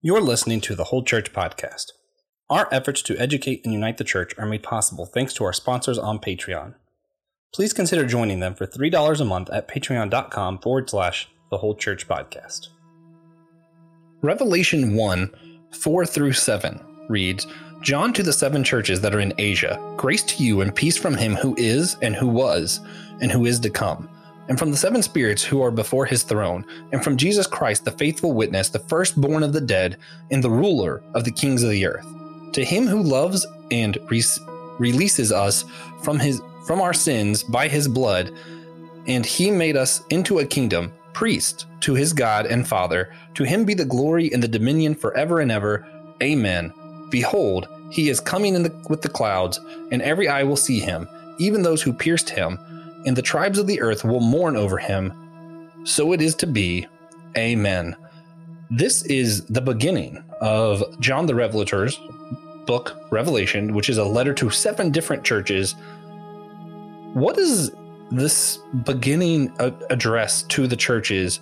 [0.00, 1.86] You're listening to the Whole Church Podcast.
[2.48, 5.98] Our efforts to educate and unite the church are made possible thanks to our sponsors
[5.98, 6.76] on Patreon.
[7.52, 12.06] Please consider joining them for $3 a month at patreon.com forward slash the Whole Church
[12.06, 12.68] Podcast.
[14.22, 15.32] Revelation 1
[15.72, 17.48] 4 through 7 reads
[17.82, 21.16] John to the seven churches that are in Asia, grace to you and peace from
[21.16, 22.78] him who is, and who was,
[23.20, 24.08] and who is to come
[24.48, 27.90] and from the seven spirits who are before his throne, and from Jesus Christ, the
[27.92, 29.98] faithful witness, the firstborn of the dead,
[30.30, 32.06] and the ruler of the kings of the earth.
[32.52, 34.22] To him who loves and re-
[34.78, 35.64] releases us
[36.02, 38.30] from his from our sins by his blood,
[39.06, 43.12] and he made us into a kingdom, priest to his God and Father.
[43.34, 45.86] To him be the glory and the dominion forever and ever.
[46.22, 46.72] Amen.
[47.10, 49.58] Behold, he is coming in the, with the clouds,
[49.90, 51.08] and every eye will see him,
[51.38, 52.58] even those who pierced him
[53.08, 55.72] and the tribes of the earth will mourn over him.
[55.84, 56.86] So it is to be.
[57.38, 57.96] Amen.
[58.70, 61.98] This is the beginning of John the Revelator's
[62.66, 65.74] book, Revelation, which is a letter to seven different churches.
[67.14, 67.70] What is
[68.10, 71.40] this beginning address to the churches?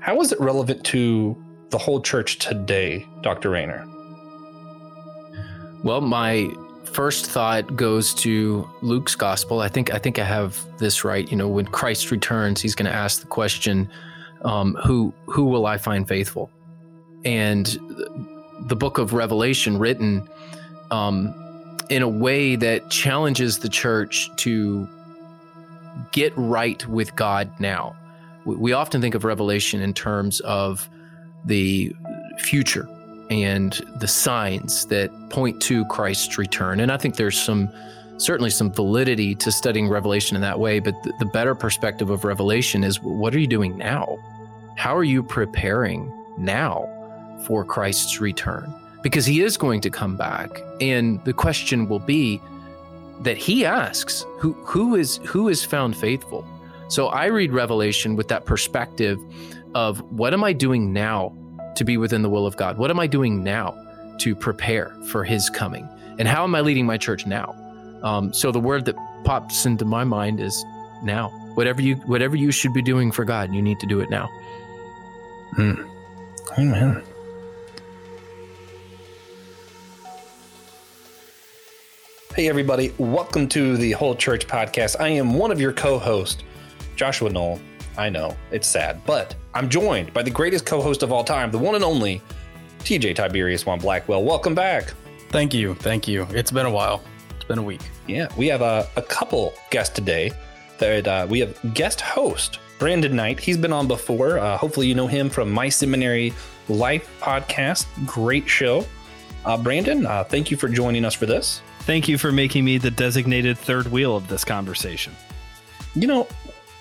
[0.00, 3.50] How is it relevant to the whole church today, Dr.
[3.50, 3.86] Rainer?
[5.84, 6.52] Well, my
[6.92, 9.60] first thought goes to Luke's gospel.
[9.60, 11.30] I think I think I have this right.
[11.30, 13.88] You know, when Christ returns, he's going to ask the question,
[14.42, 16.50] um, "Who who will I find faithful?"
[17.24, 17.66] And
[18.66, 20.28] the book of Revelation, written
[20.90, 21.34] um,
[21.88, 24.88] in a way that challenges the church to
[26.12, 27.96] get right with God now.
[28.44, 30.88] We often think of Revelation in terms of
[31.44, 31.94] the
[32.38, 32.88] future
[33.30, 36.80] and the signs that point to Christ's return.
[36.80, 37.70] And I think there's some
[38.18, 42.24] certainly some validity to studying Revelation in that way, but the, the better perspective of
[42.24, 44.18] Revelation is what are you doing now?
[44.76, 46.86] How are you preparing now
[47.46, 48.74] for Christ's return?
[49.02, 50.50] Because he is going to come back.
[50.80, 52.42] And the question will be
[53.20, 56.46] that he asks, who who is who is found faithful?
[56.88, 59.18] So I read Revelation with that perspective
[59.74, 61.32] of what am I doing now
[61.74, 62.78] to be within the will of God?
[62.78, 63.76] What am I doing now
[64.18, 65.88] to prepare for His coming?
[66.18, 67.54] And how am I leading my church now?
[68.02, 70.64] Um, so the word that pops into my mind is
[71.02, 71.30] now.
[71.54, 74.28] Whatever you whatever you should be doing for God, you need to do it now.
[75.56, 75.74] Hmm.
[76.58, 77.02] Amen.
[82.34, 84.96] Hey everybody, welcome to the Whole Church Podcast.
[85.00, 86.42] I am one of your co-hosts,
[86.94, 87.60] Joshua Knoll.
[87.96, 91.50] I know, it's sad, but I'm joined by the greatest co host of all time,
[91.50, 92.22] the one and only
[92.80, 94.22] TJ Tiberius Juan Blackwell.
[94.24, 94.94] Welcome back.
[95.28, 95.74] Thank you.
[95.74, 96.26] Thank you.
[96.30, 97.02] It's been a while.
[97.36, 97.82] It's been a week.
[98.06, 100.32] Yeah, we have a, a couple guests today.
[100.78, 103.38] That uh, we have guest host Brandon Knight.
[103.38, 104.38] He's been on before.
[104.38, 106.32] Uh, hopefully, you know him from My Seminary
[106.68, 107.86] Life podcast.
[108.06, 108.86] Great show.
[109.44, 111.62] Uh, Brandon, uh, thank you for joining us for this.
[111.80, 115.14] Thank you for making me the designated third wheel of this conversation.
[115.94, 116.28] You know,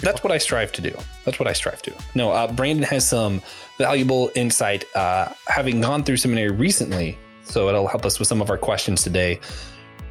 [0.02, 0.96] that's what I strive to do.
[1.26, 1.94] That's what I strive to.
[2.16, 3.42] No, uh, Brandon has some
[3.78, 8.50] valuable insight, uh, having gone through seminary recently, so it'll help us with some of
[8.50, 9.40] our questions today.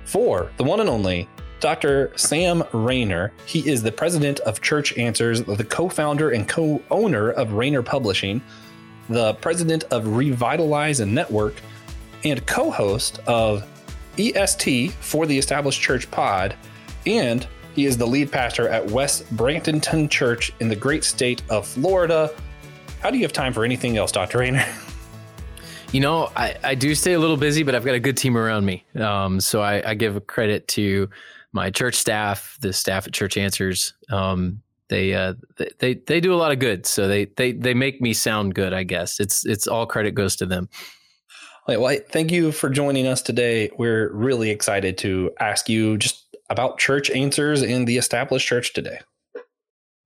[0.04, 1.28] For the one and only
[1.60, 2.12] Dr.
[2.16, 7.82] Sam Rainer, he is the president of Church Answers, the co-founder and co-owner of Rainer
[7.82, 8.40] Publishing,
[9.08, 11.54] the president of Revitalize and Network,
[12.24, 13.66] and co-host of
[14.18, 16.54] EST for the Established Church Pod,
[17.06, 21.66] and he is the lead pastor at West Bradenton Church in the great state of
[21.66, 22.30] Florida.
[23.00, 24.38] How do you have time for anything else, Dr.
[24.38, 24.64] Rainer?
[25.90, 28.36] You know, I, I do stay a little busy, but I've got a good team
[28.36, 28.84] around me.
[28.94, 31.08] Um, so I, I give credit to
[31.52, 33.94] my church staff, the staff at Church Answers.
[34.10, 35.32] Um, they, uh,
[35.78, 38.72] they they do a lot of good, so they they they make me sound good.
[38.72, 40.68] I guess it's it's all credit goes to them.
[41.66, 43.70] Well, thank you for joining us today.
[43.76, 49.00] We're really excited to ask you just about church answers in the established church today.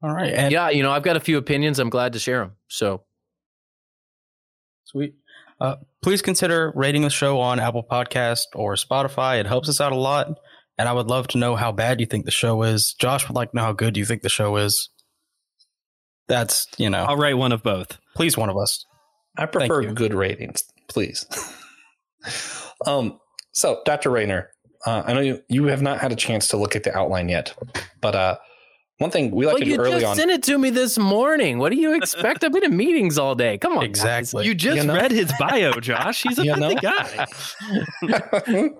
[0.02, 0.32] All right.
[0.32, 1.78] And yeah, you know, I've got a few opinions.
[1.78, 2.56] I'm glad to share them.
[2.68, 3.04] So
[4.84, 5.14] sweet.
[5.60, 9.38] Uh, please consider rating the show on Apple Podcast or Spotify.
[9.38, 10.38] It helps us out a lot.
[10.78, 12.94] And I would love to know how bad you think the show is.
[12.98, 14.88] Josh would like to know how good you think the show is.
[16.28, 17.04] That's, you know.
[17.04, 17.98] I'll write one of both.
[18.16, 18.84] Please, one of us.
[19.36, 21.26] I prefer good ratings, please.
[22.86, 23.20] um,
[23.52, 24.10] so, Dr.
[24.10, 24.50] Rainer,
[24.84, 27.28] uh, I know you, you have not had a chance to look at the outline
[27.28, 27.54] yet,
[28.00, 28.38] but uh,
[28.98, 29.94] one thing we like well, to do early on.
[29.94, 31.58] You just sent it to me this morning.
[31.58, 32.44] What do you expect?
[32.44, 33.58] I've been in meetings all day.
[33.58, 34.42] Come on, exactly.
[34.42, 34.48] Guys.
[34.48, 34.94] You just you know?
[34.94, 36.22] read his bio, Josh.
[36.22, 37.26] He's a busy guy.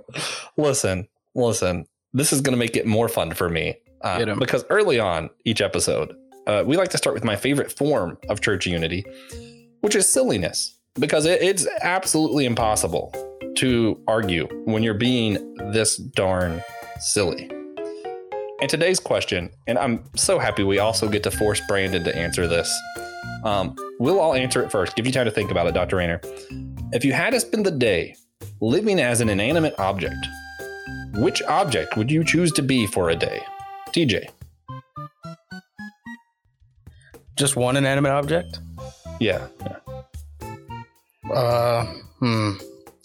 [0.57, 1.87] listen, listen.
[2.13, 5.61] This is going to make it more fun for me uh, because early on each
[5.61, 6.15] episode,
[6.47, 9.05] uh, we like to start with my favorite form of church unity,
[9.81, 10.77] which is silliness.
[10.99, 13.15] because it, it's absolutely impossible
[13.57, 16.63] to argue when you're being this darn
[17.01, 17.51] silly.
[18.61, 22.47] And today's question, and I'm so happy we also get to force Brandon to answer
[22.47, 22.73] this.
[23.45, 24.95] Um, we'll all answer it first.
[24.95, 25.97] Give you time to think about it, Dr.
[25.97, 26.21] Rainer.
[26.93, 28.15] If you had to spend the day
[28.61, 30.27] living as an inanimate object,
[31.15, 33.41] which object would you choose to be for a day?
[33.89, 34.29] TJ.
[37.37, 38.61] Just one inanimate object?
[39.19, 39.49] Yeah.
[39.61, 41.33] yeah.
[41.33, 41.85] Uh,
[42.21, 42.53] hmm.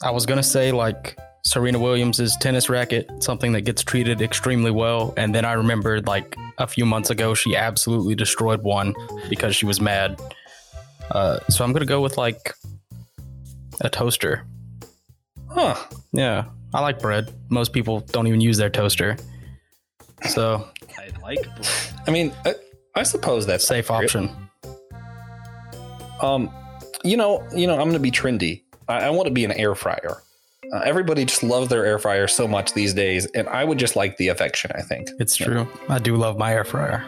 [0.04, 5.14] I was gonna say like Serena Williams' tennis racket, something that gets treated extremely well,
[5.18, 8.94] and then I remembered like a few months ago she absolutely destroyed one
[9.30, 10.20] because she was mad.
[11.12, 12.54] Uh, so I'm gonna go with like
[13.82, 14.46] a toaster.
[15.50, 15.76] Huh.
[16.12, 17.34] Yeah, I like bread.
[17.50, 19.18] Most people don't even use their toaster,
[20.30, 20.68] so
[20.98, 21.40] I like.
[22.08, 22.56] I mean, I,
[22.96, 24.16] I suppose that's safe accurate.
[24.16, 24.50] option.
[26.22, 26.50] Um,
[27.04, 28.64] you know, you know, I'm going to be trendy.
[28.88, 30.22] I, I want to be an air fryer.
[30.74, 33.96] Uh, everybody just loves their air fryer so much these days, and I would just
[33.96, 34.72] like the affection.
[34.76, 35.68] I think It's true.
[35.88, 37.06] I do love my air fryer.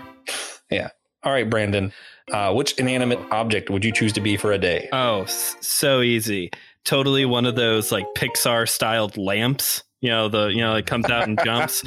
[0.70, 0.90] Yeah.
[1.24, 1.92] All right, Brandon.
[2.32, 4.88] Uh, which inanimate object would you choose to be for a day?
[4.94, 6.52] Oh, s- so easy.
[6.86, 9.84] Totally one of those like Pixar styled lamps.
[10.00, 11.82] You know, the you know, it comes out and jumps.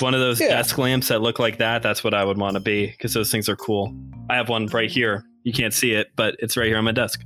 [0.00, 0.48] One of those Yeah.
[0.48, 1.82] desk lamps that look like that.
[1.82, 3.96] That's what I would want to be because those things are cool.
[4.30, 5.24] I have one right here.
[5.44, 7.22] You can't see it, but it's right here on my desk.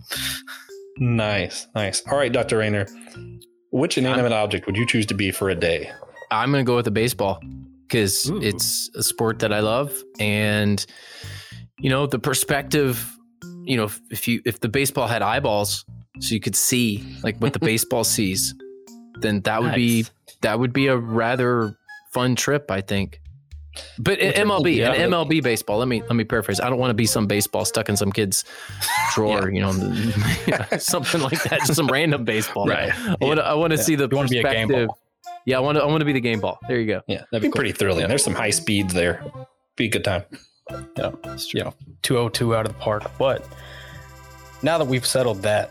[1.00, 2.02] Nice, nice.
[2.06, 2.58] All right, Dr.
[2.58, 2.86] Rainer.
[3.72, 5.90] Which inanimate object would you choose to be for a day?
[6.30, 7.40] I'm gonna go with a baseball
[7.88, 10.84] because it's a sport that I love, and
[11.78, 13.16] you know the perspective.
[13.64, 15.84] You know, if, if you if the baseball had eyeballs,
[16.18, 18.54] so you could see like what the baseball sees,
[19.20, 20.04] then that would be
[20.42, 21.74] that would be a rather
[22.12, 23.20] fun trip, I think.
[23.98, 25.78] But Which an will be MLB, out an MLB baseball.
[25.78, 26.58] Let me let me paraphrase.
[26.60, 28.44] I don't want to be some baseball stuck in some kid's
[29.14, 29.70] drawer, you know,
[30.46, 31.60] yeah, something like that.
[31.60, 32.66] Just some random baseball.
[32.66, 32.90] Right.
[32.92, 33.82] I want to I want to Yeah.
[33.82, 34.88] see the You wanna be a game perspective.
[34.88, 34.98] ball.
[35.46, 36.58] Yeah, I want to I want to be the game ball.
[36.68, 37.00] There you go.
[37.06, 38.08] Yeah, that'd be pretty thrilling.
[38.08, 39.24] There's some high speeds there.
[39.76, 40.24] Be a good time.
[40.96, 41.12] Yeah,
[41.54, 43.10] you know, 202 out of the park.
[43.18, 43.46] But
[44.62, 45.70] now that we've settled that,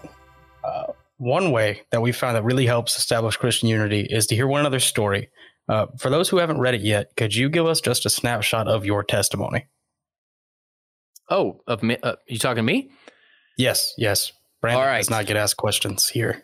[0.64, 0.88] uh,
[1.18, 4.62] one way that we found that really helps establish Christian unity is to hear one
[4.62, 5.30] another's story.
[5.70, 8.68] Uh, for those who haven't read it yet, could you give us just a snapshot
[8.68, 9.68] of your testimony?
[11.30, 11.98] Oh, of me?
[12.02, 12.90] Uh, you talking to me?
[13.56, 14.32] Yes, yes.
[14.62, 14.98] Brandon All right.
[14.98, 16.42] does not get asked questions here.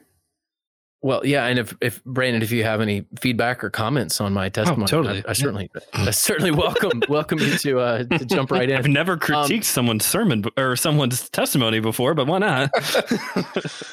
[1.01, 4.49] Well, yeah, and if, if Brandon, if you have any feedback or comments on my
[4.49, 5.23] testimony, totally.
[5.27, 8.75] I, I certainly, I certainly welcome welcome you to uh, to jump right in.
[8.75, 12.71] I've never critiqued someone's sermon or someone's testimony before, but why not?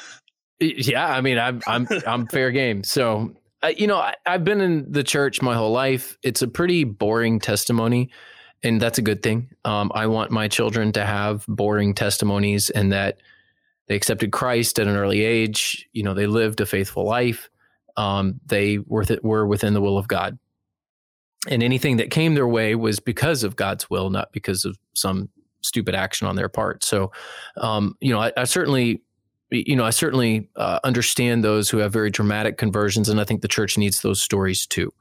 [0.59, 2.83] Yeah, I mean, I'm I'm I'm fair game.
[2.83, 3.35] So,
[3.69, 6.17] you know, I, I've been in the church my whole life.
[6.23, 8.09] It's a pretty boring testimony,
[8.61, 9.49] and that's a good thing.
[9.65, 13.17] Um, I want my children to have boring testimonies, and that
[13.87, 15.87] they accepted Christ at an early age.
[15.93, 17.49] You know, they lived a faithful life.
[17.95, 20.37] Um, they were th- were within the will of God,
[21.49, 25.29] and anything that came their way was because of God's will, not because of some
[25.61, 26.83] stupid action on their part.
[26.83, 27.11] So,
[27.57, 29.01] um, you know, I, I certainly
[29.53, 33.41] you know, I certainly uh, understand those who have very dramatic conversions, and I think
[33.41, 34.93] the church needs those stories too,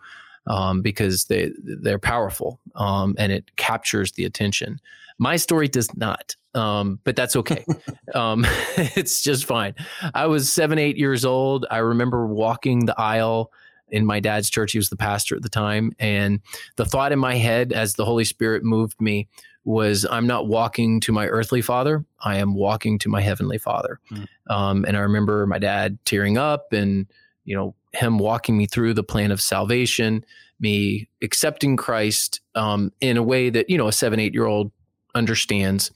[0.47, 4.81] um, because they they're powerful um, and it captures the attention.
[5.19, 7.65] My story does not, um, but that's okay.
[8.15, 8.45] um,
[8.77, 9.75] it's just fine.
[10.15, 11.67] I was seven, eight years old.
[11.71, 13.53] I remember walking the aisle
[13.89, 14.73] in my dad's church.
[14.73, 16.41] He was the pastor at the time, and
[16.77, 19.29] the thought in my head as the Holy Spirit moved me
[19.65, 22.05] was I'm not walking to my earthly father.
[22.21, 24.01] I am walking to my heavenly father.
[24.11, 24.27] Mm.
[24.49, 27.07] Um, and I remember my dad tearing up and,
[27.45, 30.25] you know, him walking me through the plan of salvation,
[30.59, 34.73] me accepting Christ um, in a way that, you know, a seven, eight year old
[35.15, 35.91] understands.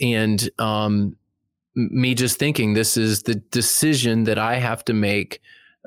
[0.00, 1.16] And um,
[1.74, 5.40] me just thinking this is the decision that I have to make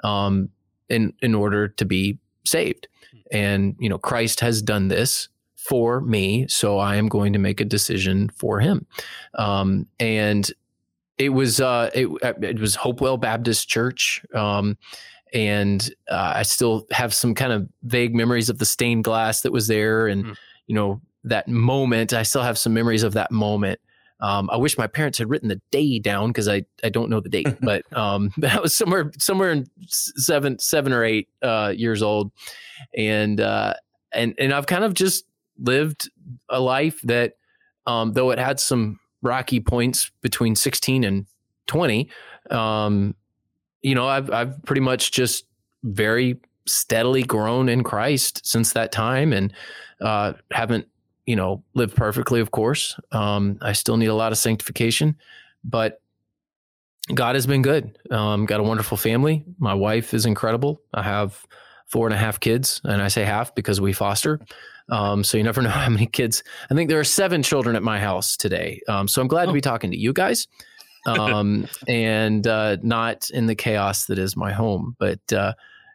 [0.03, 0.49] um,
[0.89, 2.87] in, in order to be saved.
[3.31, 5.29] And, you know, Christ has done this
[5.67, 8.85] for me, so I am going to make a decision for him.
[9.35, 10.49] Um, and
[11.17, 12.07] it was uh, it,
[12.41, 14.77] it was Hopewell Baptist Church, um,
[15.33, 19.51] and uh, I still have some kind of vague memories of the stained glass that
[19.51, 20.35] was there, and Mm.
[20.67, 22.13] you know that moment.
[22.13, 23.79] I still have some memories of that moment.
[24.21, 27.19] Um, I wish my parents had written the day down because I, I don't know
[27.19, 32.01] the date, but um, that was somewhere somewhere in seven seven or eight uh, years
[32.01, 32.31] old,
[32.95, 33.73] and uh,
[34.13, 35.25] and and I've kind of just
[35.57, 36.09] lived
[36.49, 37.33] a life that,
[37.87, 41.25] um, though it had some rocky points between sixteen and
[41.67, 42.09] twenty,
[42.51, 43.15] um,
[43.81, 45.45] you know, I've I've pretty much just
[45.83, 49.53] very steadily grown in Christ since that time, and
[50.01, 50.87] uh, haven't
[51.25, 52.39] you know lived perfectly.
[52.39, 55.15] Of course, um, I still need a lot of sanctification,
[55.63, 56.01] but
[57.13, 57.97] God has been good.
[58.09, 59.45] Um, got a wonderful family.
[59.59, 60.81] My wife is incredible.
[60.93, 61.45] I have
[61.85, 64.39] four and a half kids, and I say half because we foster.
[64.89, 66.43] Um, so you never know how many kids.
[66.69, 68.81] I think there are seven children at my house today.
[68.87, 69.47] Um, so I'm glad oh.
[69.47, 70.47] to be talking to you guys,
[71.05, 74.95] um, and uh, not in the chaos that is my home.
[74.99, 75.53] But uh,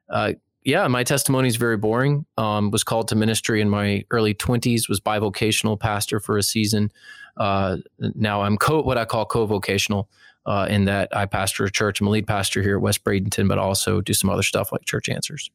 [0.08, 0.32] uh,
[0.64, 2.26] yeah, my testimony is very boring.
[2.36, 4.88] Um, was called to ministry in my early 20s.
[4.88, 6.92] Was bivocational pastor for a season.
[7.36, 10.08] Uh, now I'm co what I call co-vocational.
[10.46, 12.00] Uh, in that I pastor a church.
[12.00, 14.86] I'm a lead pastor here at West Bradenton, but also do some other stuff like
[14.86, 15.50] Church Answers.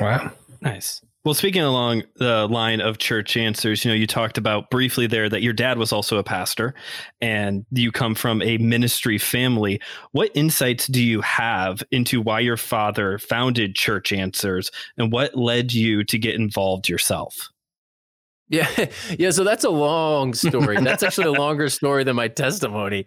[0.00, 0.30] Wow.
[0.60, 1.02] Nice.
[1.22, 5.28] Well, speaking along the line of church answers, you know, you talked about briefly there
[5.28, 6.74] that your dad was also a pastor
[7.20, 9.82] and you come from a ministry family.
[10.12, 15.74] What insights do you have into why your father founded Church Answers and what led
[15.74, 17.50] you to get involved yourself?
[18.48, 18.68] Yeah,
[19.18, 19.30] yeah.
[19.30, 20.76] So that's a long story.
[20.80, 23.04] That's actually a longer story than my testimony.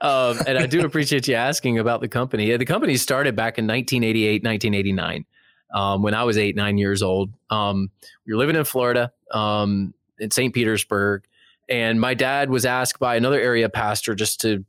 [0.00, 2.56] Um, and I do appreciate you asking about the company.
[2.56, 5.26] The company started back in 1988, 1989
[5.74, 7.30] um, when I was eight, nine years old.
[7.50, 7.90] Um,
[8.26, 10.54] we were living in Florida, um, in St.
[10.54, 11.24] Petersburg,
[11.68, 14.64] and my dad was asked by another area pastor just to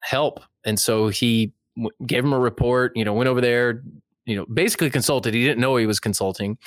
[0.00, 2.96] help, and so he w- gave him a report.
[2.96, 3.82] You know, went over there.
[4.24, 5.34] You know, basically consulted.
[5.34, 6.58] He didn't know he was consulting.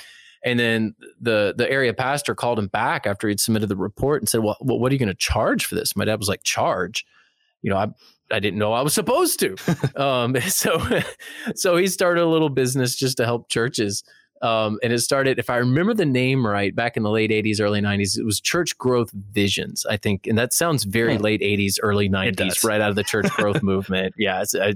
[0.44, 4.28] And then the the area pastor called him back after he'd submitted the report and
[4.28, 7.04] said, "Well, what are you going to charge for this?" My dad was like, "Charge."
[7.62, 7.88] You know, I
[8.30, 9.56] I didn't know I was supposed to.
[9.96, 10.80] um, so,
[11.54, 14.04] so he started a little business just to help churches.
[14.42, 17.60] Um, and it started, if I remember the name right, back in the late 80s,
[17.60, 20.26] early 90s, it was Church Growth Visions, I think.
[20.26, 21.22] And that sounds very hmm.
[21.22, 24.14] late 80s, early 90s, right out of the church growth movement.
[24.18, 24.74] Yeah, it's, a,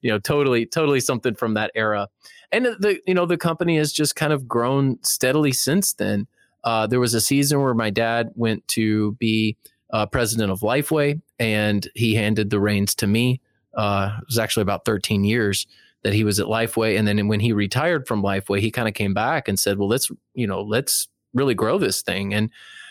[0.00, 2.08] you know, totally, totally something from that era.
[2.52, 6.26] And the, you know, the company has just kind of grown steadily since then.
[6.62, 9.56] Uh, there was a season where my dad went to be
[9.92, 13.40] uh, president of Lifeway, and he handed the reins to me.
[13.74, 15.66] Uh, it was actually about 13 years
[16.02, 18.94] that he was at Lifeway, and then when he retired from Lifeway, he kind of
[18.94, 22.50] came back and said, "Well, let's you know let's really grow this thing." And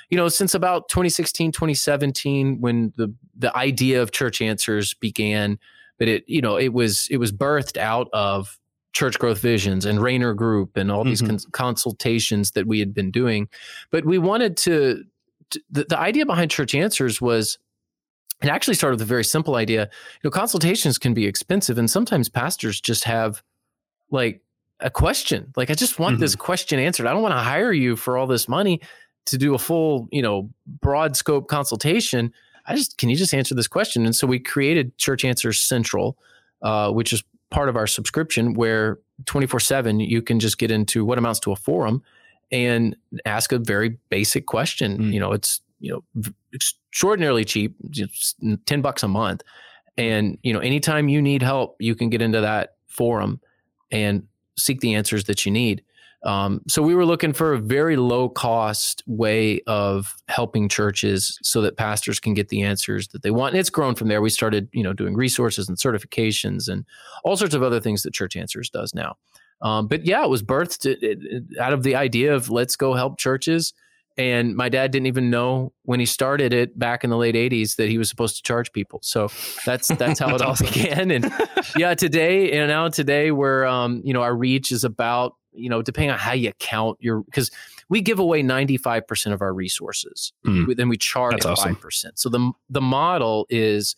[0.10, 5.58] you know, since about 2016, 2017, when the the idea of Church Answers began,
[5.98, 8.60] but it you know it was it was birthed out of
[8.92, 11.32] church growth visions and Rainer Group and all these mm-hmm.
[11.32, 13.48] cons- consultations that we had been doing.
[13.92, 15.04] But we wanted to
[15.72, 17.58] the, the idea behind Church Answers was
[18.42, 19.84] it actually started with a very simple idea.
[19.84, 23.44] You know, consultations can be expensive, and sometimes pastors just have
[24.12, 24.42] like
[24.80, 25.52] a question.
[25.56, 26.22] Like, I just want mm-hmm.
[26.22, 27.06] this question answered.
[27.06, 28.82] I don't want to hire you for all this money
[29.26, 30.50] to do a full, you know,
[30.82, 32.34] broad scope consultation.
[32.66, 34.06] I just can you just answer this question?
[34.06, 36.18] And so we created Church Answers Central,
[36.62, 41.04] uh, which is part of our subscription, where 24 seven you can just get into
[41.04, 42.02] what amounts to a forum
[42.52, 44.98] and ask a very basic question.
[44.98, 45.14] Mm.
[45.14, 49.44] You know, it's you know extraordinarily cheap, just ten bucks a month,
[49.98, 53.40] and you know anytime you need help, you can get into that forum
[53.92, 54.24] and
[54.58, 55.84] seek the answers that you need.
[56.24, 61.62] Um, so we were looking for a very low cost way of helping churches so
[61.62, 63.54] that pastors can get the answers that they want.
[63.54, 64.22] And it's grown from there.
[64.22, 66.86] We started, you know, doing resources and certifications and
[67.24, 69.16] all sorts of other things that Church Answers does now.
[69.62, 70.86] Um, but yeah, it was birthed
[71.60, 73.74] out of the idea of let's go help churches.
[74.18, 77.78] And my dad didn't even know when he started it back in the late '80s
[77.78, 79.00] that he was supposed to charge people.
[79.02, 79.30] So
[79.66, 81.12] that's that's how it all began.
[81.12, 81.32] And
[81.78, 85.82] yeah, today and now today, where um, you know our reach is about you know
[85.82, 87.50] depending on how you count your because
[87.90, 90.76] we give away 95% of our resources mm.
[90.78, 91.76] then we charge awesome.
[91.76, 93.96] 5% so the the model is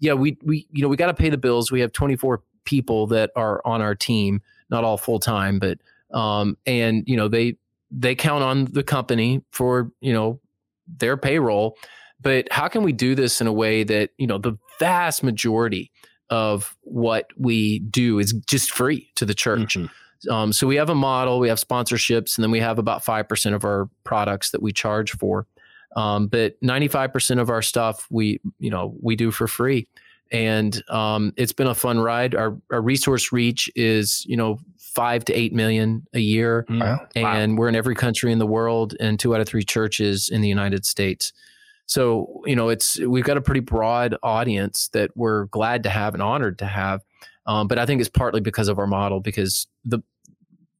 [0.00, 3.06] yeah we we you know we got to pay the bills we have 24 people
[3.08, 4.40] that are on our team
[4.70, 5.78] not all full time, but
[6.16, 7.56] um, and you know they
[7.94, 10.40] they count on the company for you know
[10.86, 11.76] their payroll.
[12.20, 15.90] But how can we do this in a way that you know the vast majority
[16.30, 19.76] of what we do is just free to the church?
[19.76, 20.32] Mm-hmm.
[20.32, 23.28] Um, so we have a model, we have sponsorships, and then we have about five
[23.28, 25.46] percent of our products that we charge for.
[25.96, 29.86] Um, but 95% of our stuff we you know we do for free
[30.34, 32.34] and um, it's been a fun ride.
[32.34, 34.58] Our, our resource reach is you know
[34.94, 36.80] five to eight million a year, mm.
[36.80, 37.06] wow.
[37.14, 37.60] and wow.
[37.60, 40.48] we're in every country in the world and two out of three churches in the
[40.48, 41.32] United States.
[41.86, 46.14] So you know it's we've got a pretty broad audience that we're glad to have
[46.14, 47.02] and honored to have.
[47.46, 50.00] Um, but I think it's partly because of our model because the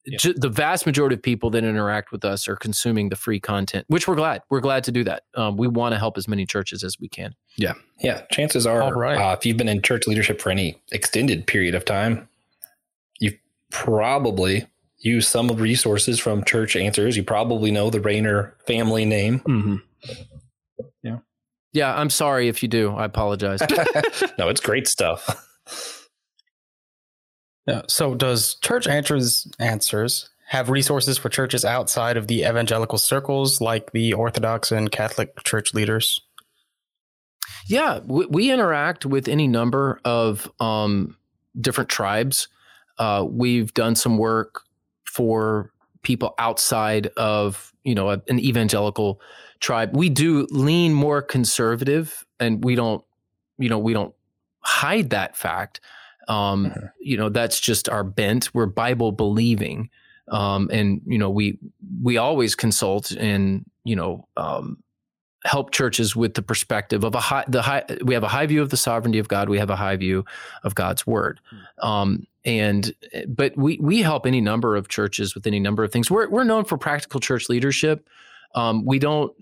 [0.06, 0.33] yeah.
[0.37, 4.06] the vast majority of people that interact with us are consuming the free content, which
[4.06, 4.42] we're glad.
[4.50, 5.25] We're glad to do that.
[5.35, 7.35] Um, we want to help as many churches as we can.
[7.56, 7.75] Yeah.
[8.00, 8.23] Yeah.
[8.30, 9.16] Chances are, right.
[9.16, 12.28] uh, if you've been in church leadership for any extended period of time, you've
[13.71, 14.66] probably
[14.99, 17.16] use some of resources from Church Answers.
[17.16, 19.40] You probably know the Rainer family name.
[19.40, 19.76] Mm-hmm.
[21.02, 21.18] Yeah.
[21.73, 22.92] Yeah, I'm sorry if you do.
[22.92, 23.61] I apologize.
[24.38, 25.47] no, it's great stuff.
[27.66, 27.83] Yeah.
[27.88, 33.92] So, does Church Answers Answers have resources for churches outside of the evangelical circles, like
[33.92, 36.21] the Orthodox and Catholic church leaders?
[37.66, 41.16] Yeah, we, we interact with any number of um,
[41.59, 42.49] different tribes.
[42.98, 44.62] Uh, we've done some work
[45.04, 45.72] for
[46.02, 49.20] people outside of you know an evangelical
[49.60, 49.96] tribe.
[49.96, 53.04] We do lean more conservative, and we don't
[53.58, 54.14] you know we don't
[54.60, 55.80] hide that fact.
[56.28, 56.86] Um, mm-hmm.
[57.00, 58.54] You know that's just our bent.
[58.54, 59.90] We're Bible believing,
[60.28, 61.58] um, and you know we
[62.02, 64.78] we always consult and you know um,
[65.44, 68.62] help churches with the perspective of a high the high we have a high view
[68.62, 70.24] of the sovereignty of God we have a high view
[70.62, 71.86] of God's word hmm.
[71.86, 72.94] um, and
[73.26, 76.10] but we we help any number of churches with any number of things.
[76.10, 78.08] We're we're known for practical church leadership.
[78.54, 79.32] Um, we don't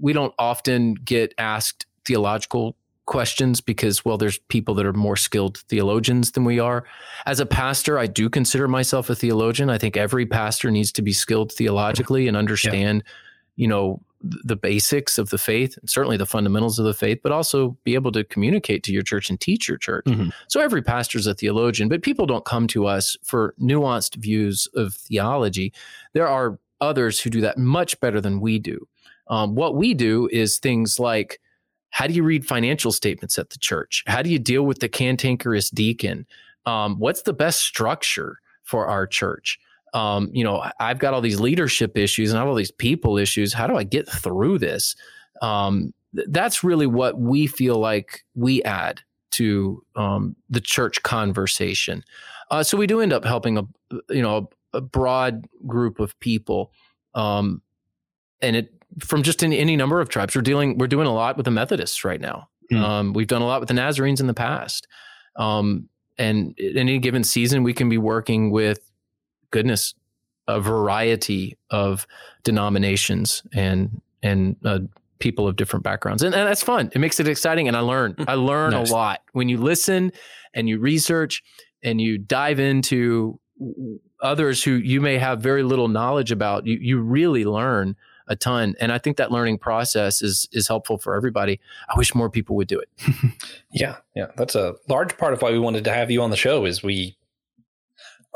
[0.00, 2.76] we don't often get asked theological
[3.06, 6.84] questions because well there's people that are more skilled theologians than we are.
[7.24, 9.70] As a pastor i do consider myself a theologian.
[9.70, 13.12] I think every pastor needs to be skilled theologically and understand yeah.
[13.56, 17.76] You know the basics of the faith, certainly the fundamentals of the faith, but also
[17.84, 20.04] be able to communicate to your church and teach your church.
[20.06, 20.30] Mm-hmm.
[20.48, 24.68] So every pastor is a theologian, but people don't come to us for nuanced views
[24.74, 25.72] of theology.
[26.12, 28.86] There are others who do that much better than we do.
[29.28, 31.40] Um, what we do is things like
[31.90, 34.04] how do you read financial statements at the church?
[34.06, 36.26] How do you deal with the cantankerous deacon?
[36.66, 39.58] Um, what's the best structure for our church?
[39.96, 43.16] Um, you know, I've got all these leadership issues and I have all these people
[43.16, 43.54] issues.
[43.54, 44.94] How do I get through this?
[45.40, 49.00] Um, th- that's really what we feel like we add
[49.32, 52.04] to um, the church conversation.
[52.50, 53.62] Uh, so we do end up helping a
[54.10, 56.72] you know a, a broad group of people,
[57.14, 57.62] um,
[58.42, 60.36] and it from just in any number of tribes.
[60.36, 62.48] We're dealing we're doing a lot with the Methodists right now.
[62.70, 63.14] Mm.
[63.14, 64.88] we've done a lot with the Nazarenes in the past.
[65.36, 65.88] Um,
[66.18, 68.85] and in any given season, we can be working with
[69.56, 69.94] goodness,
[70.46, 72.06] a variety of
[72.44, 74.80] denominations and and uh,
[75.18, 76.90] people of different backgrounds, and, and, that's fun.
[76.94, 78.14] It makes it exciting, and I learn.
[78.28, 78.90] I learn nice.
[78.90, 80.12] a lot when you listen
[80.52, 81.42] and you research
[81.82, 83.40] and you dive into
[84.20, 86.66] others who you may have very little knowledge about.
[86.66, 87.96] You you really learn
[88.28, 91.60] a ton, and I think that learning process is is helpful for everybody.
[91.88, 92.90] I wish more people would do it.
[93.72, 96.36] yeah, yeah, that's a large part of why we wanted to have you on the
[96.36, 96.66] show.
[96.66, 97.16] Is we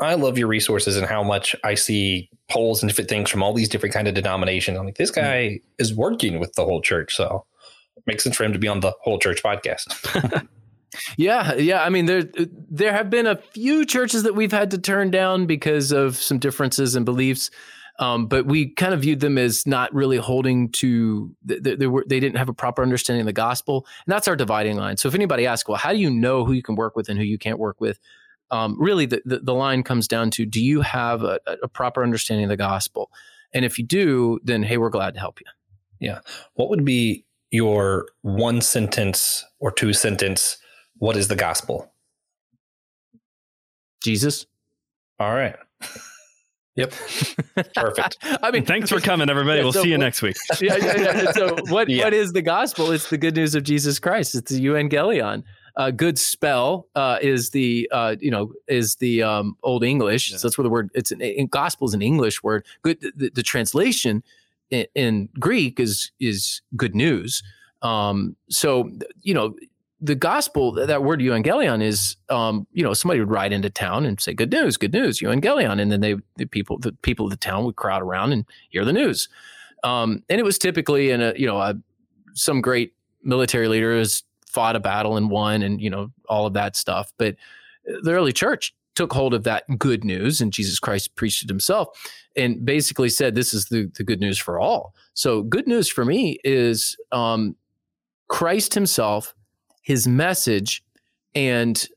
[0.01, 3.53] I love your resources and how much I see polls and different things from all
[3.53, 4.77] these different kind of denominations.
[4.77, 5.61] I'm like, this guy mm.
[5.77, 7.45] is working with the whole church, so
[7.95, 10.47] it makes sense for him to be on the whole church podcast.
[11.17, 11.83] yeah, yeah.
[11.83, 12.23] I mean, there
[12.69, 16.39] there have been a few churches that we've had to turn down because of some
[16.39, 17.51] differences in beliefs.
[17.99, 22.03] Um, but we kind of viewed them as not really holding to they, they, were
[22.07, 25.09] they didn't have a proper understanding of the gospel and that's our dividing line so
[25.09, 27.25] if anybody asks well how do you know who you can work with and who
[27.25, 27.99] you can't work with
[28.51, 32.03] um, really the, the, the, line comes down to do you have a, a, proper
[32.03, 33.09] understanding of the gospel?
[33.53, 35.47] And if you do, then hey, we're glad to help you.
[35.99, 36.19] Yeah.
[36.53, 40.57] What would be your one sentence or two sentence?
[40.97, 41.91] What is the gospel?
[44.03, 44.45] Jesus.
[45.19, 45.55] All right.
[46.77, 46.93] Yep.
[47.75, 48.17] Perfect.
[48.41, 49.57] I mean, thanks for coming, everybody.
[49.57, 50.37] Yeah, we'll so see you what, next week.
[50.61, 51.31] yeah, yeah, yeah.
[51.33, 52.05] So, what, yeah.
[52.05, 52.91] what is the gospel?
[52.91, 54.35] It's the good news of Jesus Christ.
[54.35, 55.43] It's the evangelion
[55.75, 60.31] uh, good spell uh, is the uh, you know is the um, old English.
[60.31, 60.37] Yeah.
[60.37, 62.65] So that's where the word it's an, in gospel is an English word.
[62.81, 62.99] Good.
[63.15, 64.23] The, the translation
[64.69, 67.43] in, in, Greek is is good news.
[67.81, 68.89] Um, so
[69.21, 69.55] you know
[69.99, 74.19] the gospel that word evangelion is um, you know somebody would ride into town and
[74.19, 77.37] say good news, good news, evangelion, and then they the people the people of the
[77.37, 79.29] town would crowd around and hear the news.
[79.83, 81.75] Um, and it was typically in a you know a,
[82.33, 86.53] some great military leader is fought a battle and won and you know all of
[86.53, 87.11] that stuff.
[87.17, 87.35] But
[87.85, 91.87] the early church took hold of that good news and jesus christ preached it himself
[92.35, 94.93] and basically said this is the, the good news for all.
[95.13, 97.55] So good news for me is um,
[98.27, 99.33] christ himself
[99.81, 100.83] his message
[101.33, 101.87] and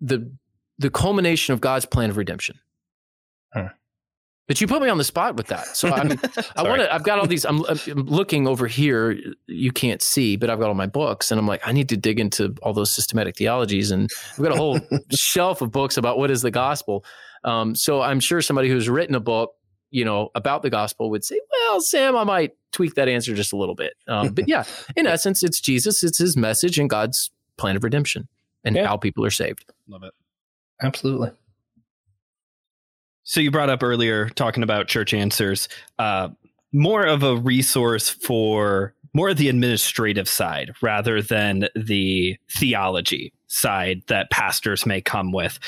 [0.00, 0.30] the
[0.78, 2.58] the culmination of god's plan of redemption.
[3.52, 3.70] Huh.
[4.50, 5.76] But you put me on the spot with that.
[5.76, 6.10] So I'm,
[6.56, 9.16] I want to, I've got all these, I'm, I'm, looking over here.
[9.46, 11.96] You can't see, but I've got all my books and I'm like, I need to
[11.96, 13.92] dig into all those systematic theologies.
[13.92, 14.80] And I've got a whole
[15.12, 17.04] shelf of books about what is the gospel.
[17.44, 19.54] Um, so I'm sure somebody who's written a book,
[19.92, 23.52] you know, about the gospel would say, well, Sam, I might tweak that answer just
[23.52, 23.92] a little bit.
[24.08, 24.64] Um, but yeah,
[24.96, 28.26] in essence, it's Jesus, it's his message and God's plan of redemption
[28.64, 28.88] and yeah.
[28.88, 29.72] how people are saved.
[29.86, 30.12] Love it.
[30.82, 31.30] Absolutely.
[33.30, 35.68] So you brought up earlier talking about church answers,
[36.00, 36.30] uh,
[36.72, 44.02] more of a resource for more of the administrative side rather than the theology side
[44.08, 45.60] that pastors may come with.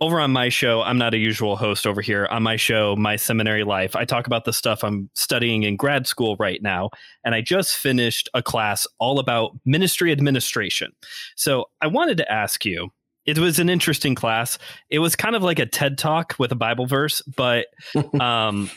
[0.00, 2.26] Over on my show, I'm not a usual host over here.
[2.32, 6.08] On my show, My Seminary Life, I talk about the stuff I'm studying in grad
[6.08, 6.90] school right now.
[7.24, 10.90] And I just finished a class all about ministry administration.
[11.36, 12.90] So I wanted to ask you
[13.26, 14.58] it was an interesting class.
[14.90, 17.66] It was kind of like a TED talk with a Bible verse, but
[18.20, 18.70] um,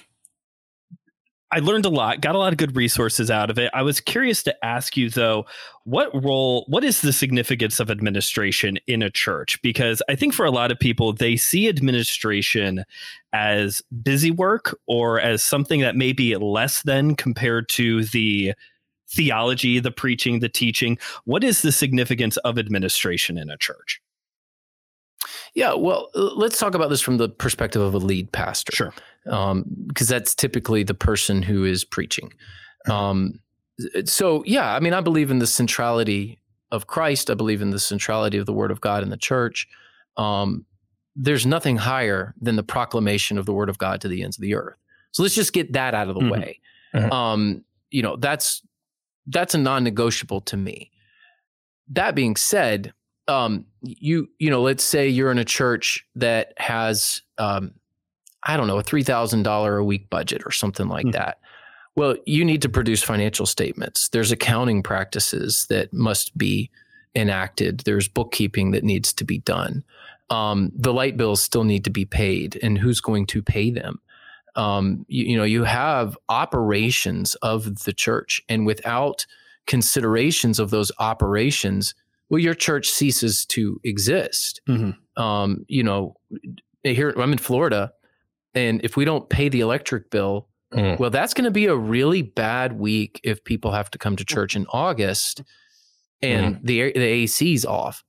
[1.49, 3.71] I learned a lot, got a lot of good resources out of it.
[3.73, 5.45] I was curious to ask you though,
[5.85, 9.61] what role, what is the significance of administration in a church?
[9.61, 12.83] Because I think for a lot of people, they see administration
[13.31, 18.53] as busy work or as something that may be less than compared to the
[19.09, 20.97] theology, the preaching, the teaching.
[21.23, 24.01] What is the significance of administration in a church?
[25.53, 28.75] Yeah, well, let's talk about this from the perspective of a lead pastor.
[28.75, 28.93] Sure.
[29.23, 32.33] Because um, that's typically the person who is preaching.
[32.89, 33.39] Um,
[34.05, 36.39] so, yeah, I mean, I believe in the centrality
[36.71, 37.29] of Christ.
[37.29, 39.67] I believe in the centrality of the Word of God in the church.
[40.17, 40.65] Um,
[41.15, 44.41] there's nothing higher than the proclamation of the Word of God to the ends of
[44.41, 44.77] the earth.
[45.11, 46.31] So let's just get that out of the mm-hmm.
[46.31, 46.59] way.
[46.93, 47.11] Mm-hmm.
[47.11, 48.61] Um, you know, that's
[49.27, 50.91] that's a non-negotiable to me.
[51.89, 52.93] That being said,
[53.27, 57.73] um, you you know, let's say you're in a church that has um,
[58.43, 61.13] I don't know a three thousand dollar a week budget or something like mm.
[61.13, 61.39] that.
[61.95, 64.09] Well, you need to produce financial statements.
[64.09, 66.69] There's accounting practices that must be
[67.15, 67.79] enacted.
[67.81, 69.83] There's bookkeeping that needs to be done.
[70.29, 73.99] Um, the light bills still need to be paid, and who's going to pay them?
[74.55, 79.25] Um, you, you know, you have operations of the church, and without
[79.65, 81.95] considerations of those operations,
[82.29, 84.61] well, your church ceases to exist.
[84.67, 85.21] Mm-hmm.
[85.21, 86.15] Um, you know,
[86.83, 87.91] here I'm in Florida,
[88.53, 90.99] and if we don't pay the electric bill, mm.
[90.99, 94.25] well, that's going to be a really bad week if people have to come to
[94.25, 95.43] church in August
[96.21, 96.59] and mm.
[96.63, 98.03] the the AC's off.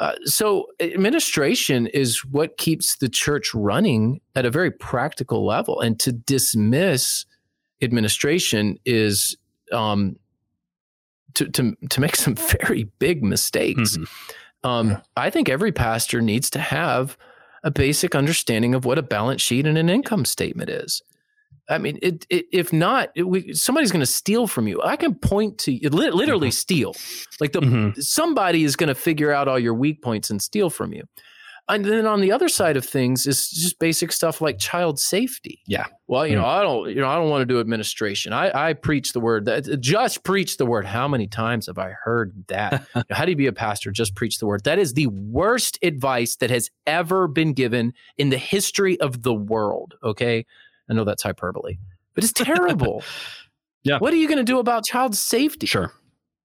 [0.00, 5.98] Uh, so administration is what keeps the church running at a very practical level, and
[6.00, 7.24] to dismiss
[7.80, 9.36] administration is
[9.72, 10.16] um,
[11.34, 13.96] to to to make some very big mistakes.
[13.96, 14.68] Mm-hmm.
[14.68, 17.18] Um, I think every pastor needs to have
[17.62, 21.02] a basic understanding of what a balance sheet and an income statement is.
[21.68, 24.82] I mean, it, it, if not, it, we, somebody's going to steal from you.
[24.82, 26.52] I can point to literally mm-hmm.
[26.52, 26.94] steal.
[27.40, 28.00] Like the mm-hmm.
[28.00, 31.04] somebody is going to figure out all your weak points and steal from you.
[31.66, 35.62] And then on the other side of things is just basic stuff like child safety.
[35.66, 35.86] Yeah.
[36.06, 36.42] Well, you mm.
[36.42, 38.34] know, I don't, you know, I don't want to do administration.
[38.34, 40.84] I, I preach the word that just preach the word.
[40.84, 42.86] How many times have I heard that?
[43.10, 43.90] How do you be a pastor?
[43.92, 44.64] Just preach the word.
[44.64, 49.34] That is the worst advice that has ever been given in the history of the
[49.34, 49.94] world.
[50.02, 50.44] Okay.
[50.90, 51.78] I know that's hyperbole,
[52.14, 53.02] but it's terrible.
[53.84, 53.98] yeah.
[53.98, 55.66] What are you going to do about child safety?
[55.66, 55.92] Sure.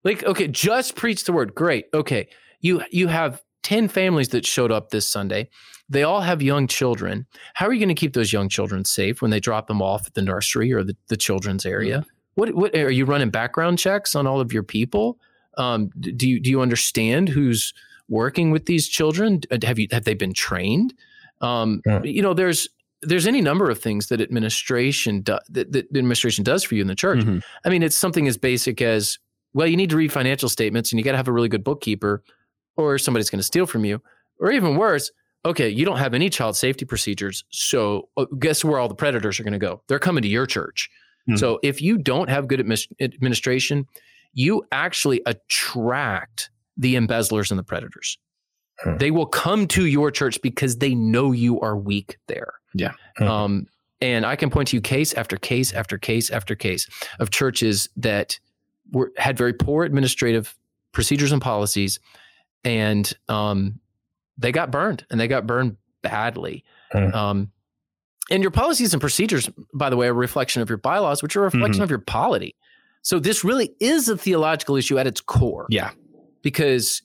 [0.06, 1.54] Like, okay, just preach the word.
[1.54, 1.88] Great.
[1.94, 2.30] Okay.
[2.62, 5.50] You, you have 10 families that showed up this Sunday.
[5.90, 7.26] They all have young children.
[7.56, 10.06] How are you going to keep those young children safe when they drop them off
[10.08, 12.00] at the nursery or the, the children's area?
[12.00, 12.10] Mm-hmm.
[12.36, 15.20] What, what are you running background checks on all of your people?
[15.58, 17.74] Um, do you do you understand who's
[18.08, 19.42] working with these children?
[19.64, 20.94] Have you have they been trained?
[21.42, 22.02] Um, yeah.
[22.04, 22.70] You know, there's
[23.02, 26.82] there's any number of things that administration do, that, that the administration does for you
[26.82, 27.20] in the church.
[27.20, 27.40] Mm-hmm.
[27.66, 29.18] I mean, it's something as basic as
[29.54, 31.64] well, you need to read financial statements and you got to have a really good
[31.64, 32.24] bookkeeper
[32.78, 34.02] or somebody's going to steal from you,
[34.40, 35.12] or even worse,
[35.46, 37.44] okay, you don't have any child safety procedures.
[37.50, 39.82] So uh, guess where all the predators are going to go?
[39.88, 40.90] They're coming to your church.
[41.30, 41.38] Mm-hmm.
[41.38, 43.88] So if you don't have good admi- administration,
[44.34, 48.18] you actually attract the embezzlers and the predators.
[48.80, 48.98] Hmm.
[48.98, 52.54] They will come to your church because they know you are weak there.
[52.74, 52.94] Yeah.
[53.18, 53.28] Hmm.
[53.28, 53.68] Um,
[54.02, 56.88] and I can point to you case after case after case after case
[57.20, 58.40] of churches that
[58.92, 60.56] were had very poor administrative
[60.94, 62.00] procedures and policies
[62.64, 63.80] and um,
[64.38, 66.64] they got burned, and they got burned badly.
[66.94, 67.14] Mm.
[67.14, 67.52] Um,
[68.32, 71.36] and your policies and procedures, by the way, are a reflection of your bylaws, which
[71.36, 71.84] are a reflection mm-hmm.
[71.84, 72.56] of your polity.
[73.02, 75.66] So this really is a theological issue at its core.
[75.70, 75.92] Yeah,
[76.42, 77.02] because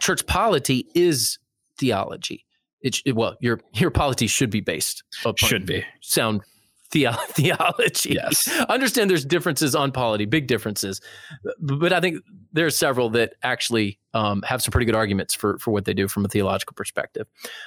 [0.00, 1.38] church polity is
[1.78, 2.46] theology.
[2.80, 6.42] It, it, well, your your polity should be based upon should be sound
[6.92, 8.14] the- theology.
[8.14, 8.48] Yes.
[8.68, 11.00] understand there's differences on polity, big differences.
[11.60, 12.22] But I think
[12.52, 15.94] there are several that actually um, have some pretty good arguments for, for what they
[15.94, 17.26] do from a theological perspective.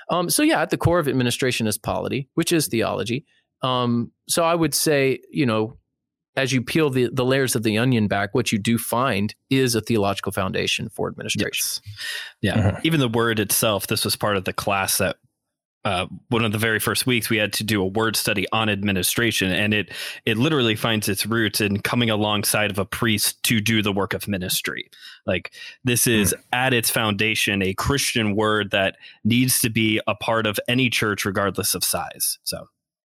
[0.10, 3.26] Um, so, yeah, at the core of administration is polity, which is theology.
[3.62, 5.78] Um, so I would say, you know,
[6.36, 9.76] as you peel the, the layers of the onion back, what you do find is
[9.76, 11.64] a theological foundation for administration.
[11.64, 11.82] Yes.
[12.42, 12.58] Yeah.
[12.58, 12.80] Mm-hmm.
[12.84, 15.18] Even the word itself, this was part of the class that
[15.86, 18.70] uh, one of the very first weeks we had to do a word study on
[18.70, 19.92] administration and it
[20.26, 24.14] it literally finds its roots in coming alongside of a priest to do the work
[24.14, 24.90] of ministry
[25.26, 25.52] like
[25.84, 30.58] this is at its foundation a christian word that needs to be a part of
[30.70, 32.66] any church regardless of size so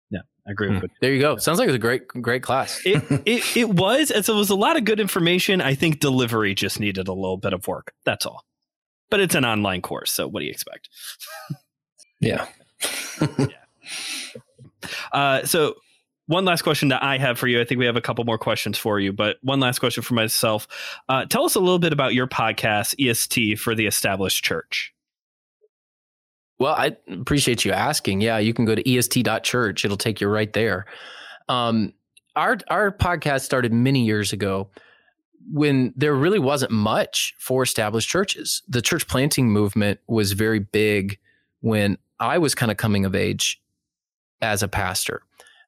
[0.10, 0.86] yeah i agree with Hmm.
[1.02, 1.36] There you go.
[1.38, 2.80] Sounds like it was a great, great class.
[2.86, 6.00] it, it it was and so it was a lot of good information i think
[6.00, 8.46] delivery just needed a little bit of work that's all
[9.10, 10.88] but it's an online course so what do you expect
[12.22, 12.46] Yeah.
[15.12, 15.76] Uh, so
[16.28, 17.60] one last question that I have for you.
[17.60, 20.14] I think we have a couple more questions for you, but one last question for
[20.14, 20.68] myself.
[21.10, 24.94] Uh, tell us a little bit about your podcast, EST for the Established Church.
[26.60, 28.22] Well, I appreciate you asking.
[28.22, 29.84] Yeah, you can go to est.church.
[29.84, 30.86] It'll take you right there.
[31.50, 31.94] Um,
[32.36, 34.70] our our podcast started many years ago
[35.52, 38.62] when there really wasn't much for established churches.
[38.68, 41.18] The church planting movement was very big
[41.62, 43.62] when I was kind of coming of age
[44.42, 45.24] as a pastor.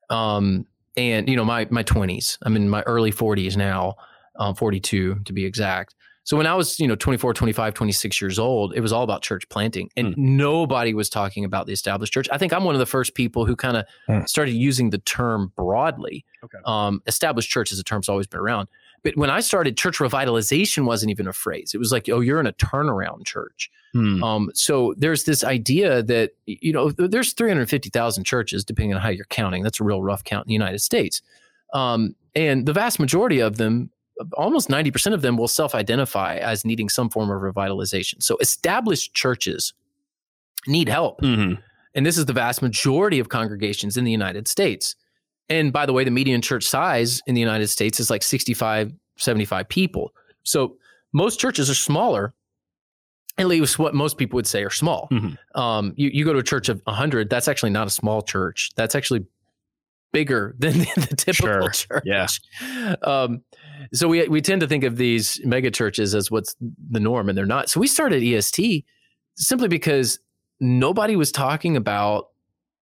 [0.09, 2.37] Um, and you know, my my 20s.
[2.43, 3.95] I'm in my early 40s now,
[4.39, 5.95] um, 42 to be exact.
[6.25, 9.23] So when I was, you know, 24, 25, 26 years old, it was all about
[9.23, 12.29] church planting and nobody was talking about the established church.
[12.31, 14.23] I think I'm one of the first people who kind of Hmm.
[14.25, 16.23] started using the term broadly.
[16.45, 16.59] Okay.
[16.65, 18.69] Um, established church as a term term's always been around.
[19.03, 21.73] But when I started, church revitalization wasn't even a phrase.
[21.73, 23.69] It was like, oh, you're in a turnaround church.
[24.23, 29.25] Um, so there's this idea that you know there's 350,000 churches, depending on how you're
[29.25, 29.61] counting.
[29.61, 31.21] That's a real rough count in the United States,
[31.75, 33.91] um, and the vast majority of them,
[34.33, 38.23] almost 90 percent of them, will self-identify as needing some form of revitalization.
[38.23, 39.73] So established churches
[40.65, 41.59] need help, Mhm.
[41.93, 44.95] and this is the vast majority of congregations in the United States.
[45.53, 48.91] And by the way, the median church size in the United States is like 65,
[49.17, 50.11] 75 people.
[50.43, 50.77] So
[51.13, 52.33] most churches are smaller
[53.39, 55.07] at least what most people would say are small.
[55.11, 55.37] Mhm.
[55.55, 58.69] Um, you, you go to a church of 100, that's actually not a small church.
[58.75, 59.25] That's actually
[60.11, 61.71] bigger than the, the typical Sure.
[61.71, 62.03] church.
[62.05, 62.95] Yeah.
[63.01, 63.41] Um,
[63.91, 66.55] so we, we tend to think of these mega churches as what's
[66.91, 67.69] the norm, and they're not.
[67.71, 68.85] So we started EST
[69.35, 70.19] simply because
[70.59, 72.27] nobody was talking about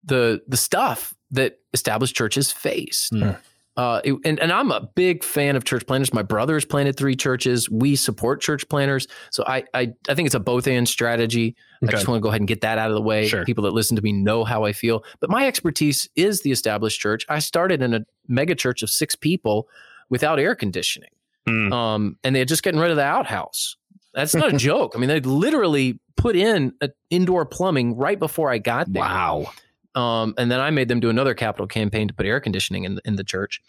[0.04, 3.08] the the stuff that established churches face.
[3.12, 3.30] Hmm.
[3.76, 6.12] Uh, it- and, and I'm a big fan of church planters.
[6.12, 7.70] My brother has planted three churches.
[7.70, 9.06] We support church planters.
[9.30, 11.54] So I, I, I think it's a both and strategy.
[11.80, 13.28] I just want to go ahead and get that out of the way.
[13.28, 13.44] Sure.
[13.44, 15.04] People that listen to me know how I feel.
[15.20, 17.24] But my expertise is the established church.
[17.28, 19.68] I started in a mega church of six people
[20.10, 21.10] without air conditioning.
[21.48, 21.72] Mm.
[21.72, 23.76] Um, and they had just getting rid of the outhouse.
[24.12, 24.94] That's not a joke.
[24.96, 29.02] I mean, they literally put in a indoor plumbing right before I got there.
[29.02, 29.52] Wow.
[29.98, 32.94] Um, and then I made them do another capital campaign to put air conditioning in
[32.96, 33.60] the, in the church.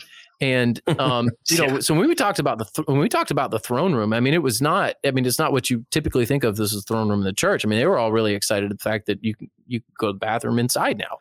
[0.42, 1.80] And um, you know, Yeah.
[1.80, 4.20] so when we talked about the th- when we talked about the throne room, I
[4.20, 4.96] mean, it was not.
[5.06, 7.34] I mean, it's not what you typically think of this as throne room in the
[7.34, 7.66] church.
[7.66, 9.88] I mean, they were all really excited at the fact that you can you can
[9.98, 11.18] go to the bathroom inside now.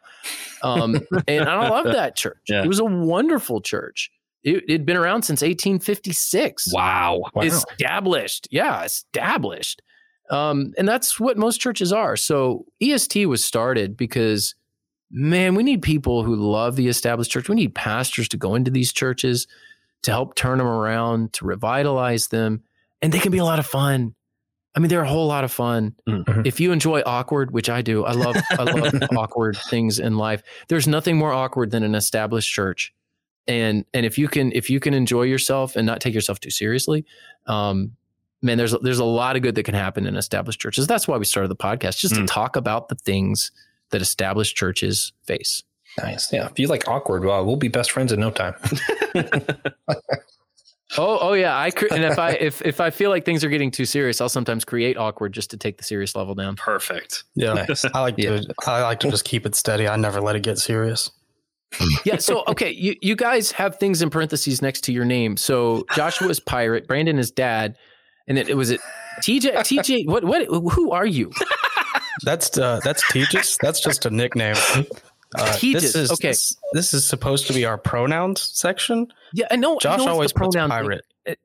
[0.63, 2.39] Um, and I love that church.
[2.49, 2.63] Yeah.
[2.63, 4.11] It was a wonderful church.
[4.45, 7.23] It had been around since 1856 Wow.
[7.35, 7.43] Wow.
[7.43, 8.47] established.
[8.51, 9.83] Yeah, established.
[10.31, 12.15] Um, and that's what most churches are.
[12.17, 14.55] So EST was started because,
[15.11, 17.49] man, we need people who love the established church.
[17.49, 19.47] We need pastors to go into these churches
[20.03, 22.63] to help turn them around, to revitalize them.
[23.03, 24.15] And they can be a lot of fun.
[24.77, 25.95] I mean, they're a whole lot of fun.
[26.09, 26.47] Mhm.
[26.47, 30.43] If you enjoy awkward, which I do, I love I love awkward things in life.
[30.69, 32.93] There's nothing more awkward than an established church.
[33.49, 36.51] And and if you can if you can enjoy yourself and not take yourself too
[36.51, 37.05] seriously,
[37.47, 37.97] um,
[38.43, 40.87] man, there's there's a lot of good that can happen in established churches.
[40.87, 42.27] That's why we started the podcast, just to Mm.
[42.29, 43.51] talk about the things
[43.91, 45.63] that established churches face.
[45.99, 46.33] Nice.
[46.33, 46.47] Yeah.
[46.47, 48.55] If you like awkward, well, we'll be best friends in no time.
[50.97, 51.59] Oh, oh yeah.
[51.59, 54.23] I cre- and if I if if I feel like things are getting too serious,
[54.23, 56.57] I'll sometimes create awkward just to take the serious level down.
[56.57, 57.25] Perfect.
[57.35, 57.53] Yeah.
[57.53, 57.85] Nice.
[57.93, 58.39] I like Yeah.
[58.39, 59.87] to I like to just keep it steady.
[59.87, 61.11] I never let it get serious.
[62.07, 62.17] Yeah.
[62.17, 65.37] So okay, you you guys have things in parentheses next to your name.
[65.37, 67.77] So Joshua is pirate, Brandon is dad,
[68.27, 68.81] and it, it was it
[69.21, 70.07] TJ TJ.
[70.07, 71.31] What what who are you?
[72.25, 73.57] That's uh that's Tejas.
[73.61, 74.57] That's just a nickname.
[75.37, 76.29] Uh, Tejas, This is okay.
[76.29, 79.07] This, this is supposed to be our pronouns section.
[79.35, 79.77] Yeah, I know.
[79.77, 81.01] I Josh know always the puts pronoun thing.
[81.27, 81.39] pirate.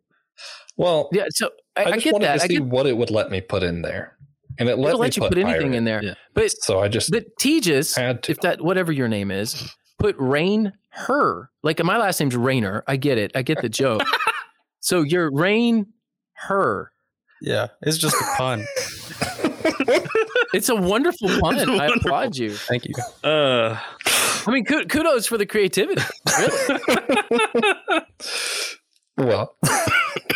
[0.78, 1.26] Well, Yeah.
[1.30, 2.38] So I, I, I, just get wanted that.
[2.40, 2.66] to I see get.
[2.66, 4.16] what it would let me put in there,
[4.58, 6.02] and it let It'll me let you put anything in there.
[6.04, 6.14] Yeah.
[6.34, 8.32] But So I just but Tejas, had to.
[8.32, 11.50] if that whatever your name is, put Rain her.
[11.62, 12.84] Like my last name's Rainer.
[12.88, 13.32] I get it.
[13.36, 14.02] I get the joke.
[14.80, 15.88] so you're Rain
[16.48, 16.92] her.
[17.42, 18.66] Yeah, it's just a pun.
[20.54, 21.58] It's a wonderful pun.
[21.58, 22.54] It's I applaud you.
[22.54, 22.94] Thank you.
[23.24, 23.80] Uh,
[24.46, 26.02] I mean, kudos for the creativity.
[26.38, 28.04] Really.
[29.18, 29.56] well,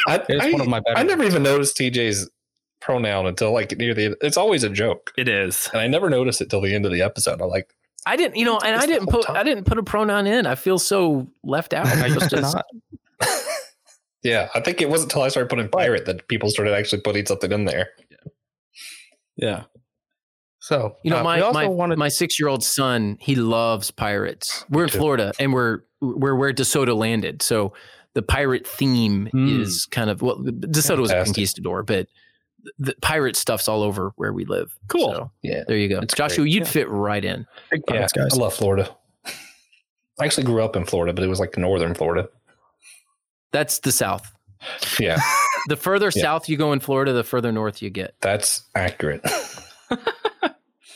[0.08, 0.82] I, It's I, one of my.
[0.96, 2.30] I never even noticed TJ's
[2.80, 4.16] pronoun until like near the end.
[4.22, 5.14] It's always a joke.
[5.18, 5.70] It is.
[5.74, 7.42] And I never noticed it till the end of the episode.
[7.42, 7.76] I'm like,
[8.06, 9.36] I didn't, you know, and I didn't put time.
[9.36, 10.48] I didn't put a pronoun in.
[10.48, 11.88] I feel so left out.
[11.88, 12.66] I used Just to not.
[14.24, 17.26] yeah, I think it wasn't until I started putting pirate that people started actually putting
[17.26, 17.90] something in there.
[19.36, 19.64] Yeah.
[20.68, 24.66] So You know, uh, my my, wanted my six year old son, he loves pirates.
[24.70, 24.90] We're in.
[24.90, 27.74] Florida, and we're we're where DeSoto landed, so
[28.16, 29.62] the pirate theme Hmm.
[29.62, 32.08] is kind of well, DeSoto was a conquistador, but
[32.78, 34.76] the pirate stuff's all over where we live.
[34.90, 35.14] Cool.
[35.14, 35.64] So, Yeah.
[35.70, 36.44] there you go, It's Joshua.
[36.44, 36.52] great.
[36.52, 36.70] You'd Yeah.
[36.70, 37.48] fit right in.
[37.72, 38.34] big Yeah, guys.
[38.34, 38.90] I love Florida.
[40.20, 42.28] I actually grew up in Florida, but it was like northern Florida.
[43.54, 44.34] That's the South.
[45.00, 45.20] Yeah,
[45.70, 46.22] The further Yeah.
[46.24, 48.16] south you go in Florida, the further north you get.
[48.22, 49.22] that's accurate.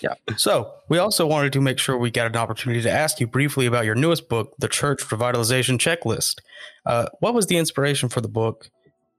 [0.02, 0.16] Yeah.
[0.36, 3.66] So we also wanted to make sure we got an opportunity to ask you briefly
[3.68, 6.40] about your newest book, The Church Revitalization Checklist.
[6.86, 8.70] Uh, what was the inspiration for the book?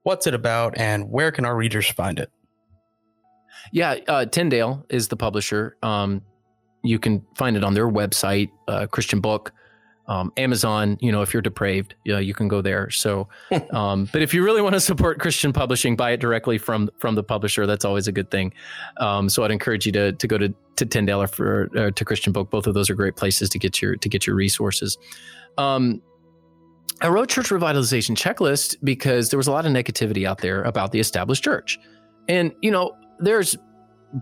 [0.02, 0.76] What's it about?
[0.76, 2.30] And where can our readers find it?
[3.72, 5.76] Yeah, uh, Tyndale is the publisher.
[5.82, 6.22] Um,
[6.82, 9.52] you can find it on their website, uh, Christian Book,
[10.12, 10.98] um, Amazon.
[11.00, 12.90] You know, if you're depraved, yeah, you can go there.
[12.90, 13.28] So,
[13.72, 17.14] um, but if you really want to support Christian publishing, buy it directly from from
[17.14, 17.66] the publisher.
[17.66, 18.52] That's always a good thing.
[18.98, 22.04] Um, so, I'd encourage you to to go to to Tyndale or for uh, to
[22.04, 22.50] Christian Book.
[22.50, 24.98] Both of those are great places to get your to get your resources.
[25.58, 26.02] Um,
[27.00, 30.92] I wrote Church Revitalization Checklist because there was a lot of negativity out there about
[30.92, 31.78] the established church.
[32.28, 33.56] And, you know, there's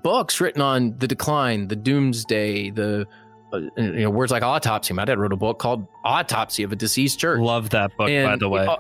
[0.03, 3.07] books written on the decline, the doomsday, the,
[3.53, 4.95] you know, words like autopsy.
[4.95, 7.41] My dad wrote a book called Autopsy of a Deceased Church.
[7.41, 8.67] Love that book, by the way.
[8.67, 8.77] uh,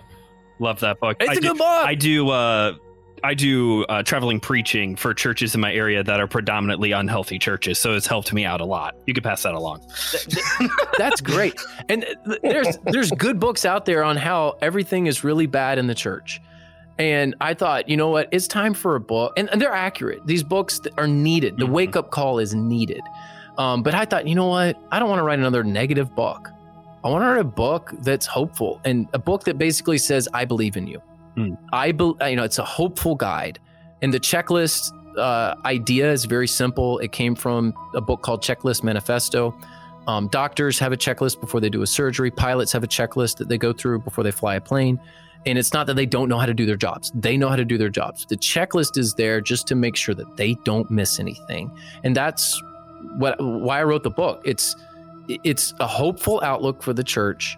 [0.58, 1.16] Love that book.
[1.20, 1.66] it's I a do, good book.
[1.86, 2.28] I do.
[2.30, 2.74] Uh,
[3.22, 7.78] I do uh, traveling preaching for churches in my area that are predominantly unhealthy churches,
[7.78, 8.94] so it's helped me out a lot.
[9.06, 9.82] You could pass that along.
[10.98, 11.54] That's great.
[11.88, 12.06] And
[12.42, 16.40] there's there's good books out there on how everything is really bad in the church.
[16.98, 18.28] And I thought, you know what?
[18.30, 19.32] It's time for a book.
[19.38, 20.26] And, and they're accurate.
[20.26, 21.56] These books are needed.
[21.56, 21.70] The Mhm.
[21.72, 23.00] wake up call is needed.
[23.60, 24.82] Um, but I thought, you know what?
[24.90, 26.48] I don't want to write another negative book.
[27.04, 30.46] I want to write a book that's hopeful and a book that basically says, I
[30.46, 30.98] believe in you.
[31.36, 31.54] Hmm.
[31.70, 33.58] I, be, you know, it's a hopeful guide.
[34.00, 37.00] And the checklist uh, idea is very simple.
[37.00, 39.54] It came from a book called Checklist Manifesto.
[40.06, 42.30] Um, doctors have a checklist before they do a surgery.
[42.30, 44.98] Pilots have a checklist that they go through before they fly a plane.
[45.44, 47.12] And it's not that they don't know how to do their jobs.
[47.14, 48.24] They know how to do their jobs.
[48.24, 51.70] The checklist is there just to make sure that they don't miss anything.
[52.04, 52.58] And that's
[53.18, 54.42] what why I wrote the book.
[54.44, 54.76] It's
[55.28, 57.56] it's a hopeful outlook for the church.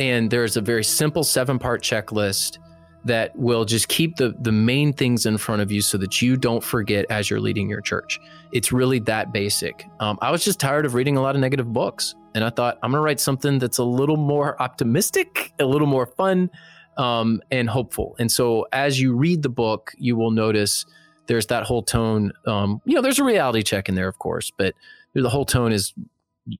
[0.00, 2.58] And there's a very simple seven-part checklist
[3.04, 6.36] that will just keep the the main things in front of you so that you
[6.36, 8.18] don't forget as you're leading your church.
[8.52, 9.86] It's really that basic.
[10.00, 12.78] Um, I was just tired of reading a lot of negative books, and I thought
[12.82, 16.50] I'm gonna write something that's a little more optimistic, a little more fun,
[16.96, 18.14] um, and hopeful.
[18.18, 20.86] And so as you read the book, you will notice
[21.26, 22.32] there's that whole tone.
[22.46, 24.74] Um, you know, there's a reality check in there, of course, but
[25.14, 25.92] the whole tone is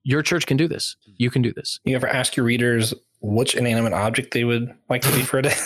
[0.03, 0.95] your church can do this.
[1.17, 1.79] You can do this.
[1.83, 5.43] You ever ask your readers which inanimate object they would like to be for a
[5.43, 5.55] day?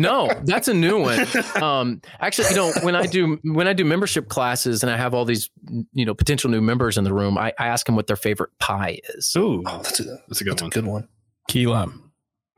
[0.00, 1.26] No, that's a new one.
[1.62, 5.14] Um, actually, you know, when I do when I do membership classes and I have
[5.14, 5.48] all these,
[5.92, 8.50] you know, potential new members in the room, I, I ask them what their favorite
[8.58, 9.32] pie is.
[9.36, 11.08] Ooh, Oh, that's a, that's a good that's a good one.
[11.48, 12.05] Key lime.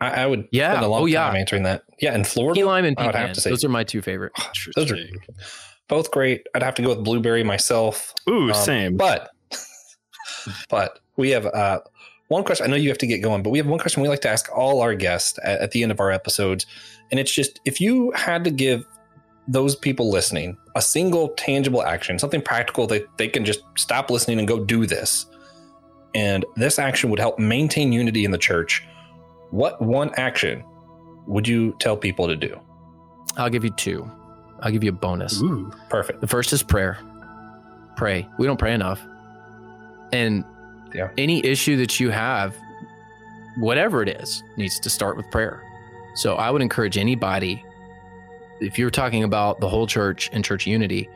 [0.00, 0.72] I, I would Yeah.
[0.72, 1.24] spend a long Oh, yeah.
[1.26, 1.82] time answering that.
[2.00, 3.34] Yeah, in Florida, Key lime and I have pecan.
[3.34, 4.32] to say- Those are my two favorite.
[4.76, 4.98] those are
[5.88, 6.46] both great.
[6.54, 8.14] I'd have to go with blueberry myself.
[8.28, 8.96] Ooh, Um, same.
[8.96, 9.30] But
[10.68, 11.80] but we have uh,
[12.28, 12.66] one question.
[12.66, 14.28] I know you have to get going, but we have one question we like to
[14.28, 16.66] ask all our guests at, at the end of our episodes,
[17.11, 18.87] and it's just if you had to give
[19.50, 24.38] those people listening a single tangible action, something practical that they can just stop listening
[24.38, 25.26] and go do this,
[26.14, 28.84] and this action would help maintain unity in the church.
[29.50, 30.64] What one action
[31.26, 32.58] would you tell people to do?
[33.37, 34.11] I'll give you two.
[34.61, 35.40] I'll give you a bonus.
[35.40, 35.70] Ooh.
[35.88, 36.20] Perfect.
[36.20, 36.98] The first is prayer.
[37.96, 38.28] Pray.
[38.38, 39.00] We don't pray enough.
[40.12, 40.44] And
[40.94, 41.11] Yeah.
[41.18, 42.54] any issue that you have,
[43.58, 45.62] whatever it is, needs to start with prayer.
[46.14, 47.62] So I would encourage anybody,
[48.61, 51.08] if you're talking about the whole church and church unity,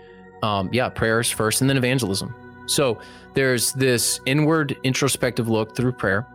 [0.43, 2.35] um, yeah, prayers first and then evangelism.
[2.67, 2.99] So
[3.35, 6.27] there's this inward introspective look through prayer,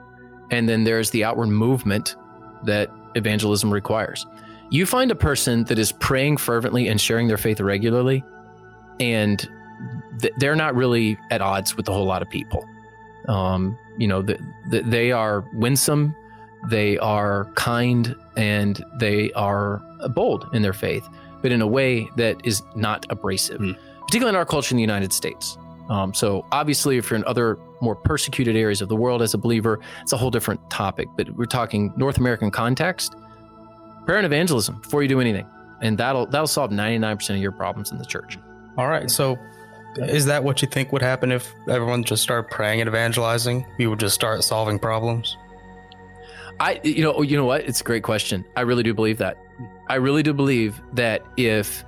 [0.51, 2.15] and then there's the outward movement
[2.63, 4.25] that evangelism requires.
[4.69, 8.23] You find a person that is praying fervently and sharing their faith regularly,
[8.99, 9.47] and
[10.21, 12.67] th- they're not really at odds with a whole lot of people.
[13.27, 14.39] Um, you know, th-
[14.71, 16.15] th- they are winsome,
[16.69, 21.07] they are kind, and they are bold in their faith,
[21.41, 23.71] but in a way that is not abrasive, Hmm.
[24.01, 25.57] particularly in our culture in the United States.
[25.89, 29.37] Um, so, obviously, if you're in other more persecuted areas of the world as a
[29.37, 31.07] believer, it's a whole different topic.
[31.15, 33.15] But we're talking North American context.
[34.05, 35.45] Prayer and evangelism before you do anything.
[35.81, 38.37] and that'll that'll solve 99% of your problems in the church.
[38.77, 39.11] All right.
[39.11, 39.37] So,
[39.97, 43.65] is that what you think would happen if everyone just started praying and evangelizing?
[43.77, 45.35] We would just start solving problems.
[46.59, 47.61] I you know you know what?
[47.61, 48.45] It's a great question.
[48.55, 49.37] I really do believe that.
[49.89, 51.83] I really do believe that if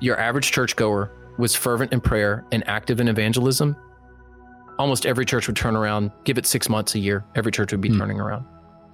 [0.00, 3.76] your average churchgoer was fervent in prayer and active in evangelism,
[4.80, 6.10] almost every church would turn around.
[6.24, 7.98] Give it six months a year, every church would be Hmm.
[7.98, 8.44] turning around.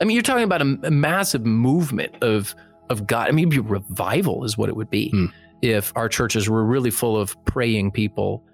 [0.00, 2.54] I mean, you're talking about a, a massive movement of
[2.90, 3.28] of God.
[3.28, 5.26] I mean, it'd be revival is what it would be Hmm.
[5.62, 8.44] if our churches were really full of praying people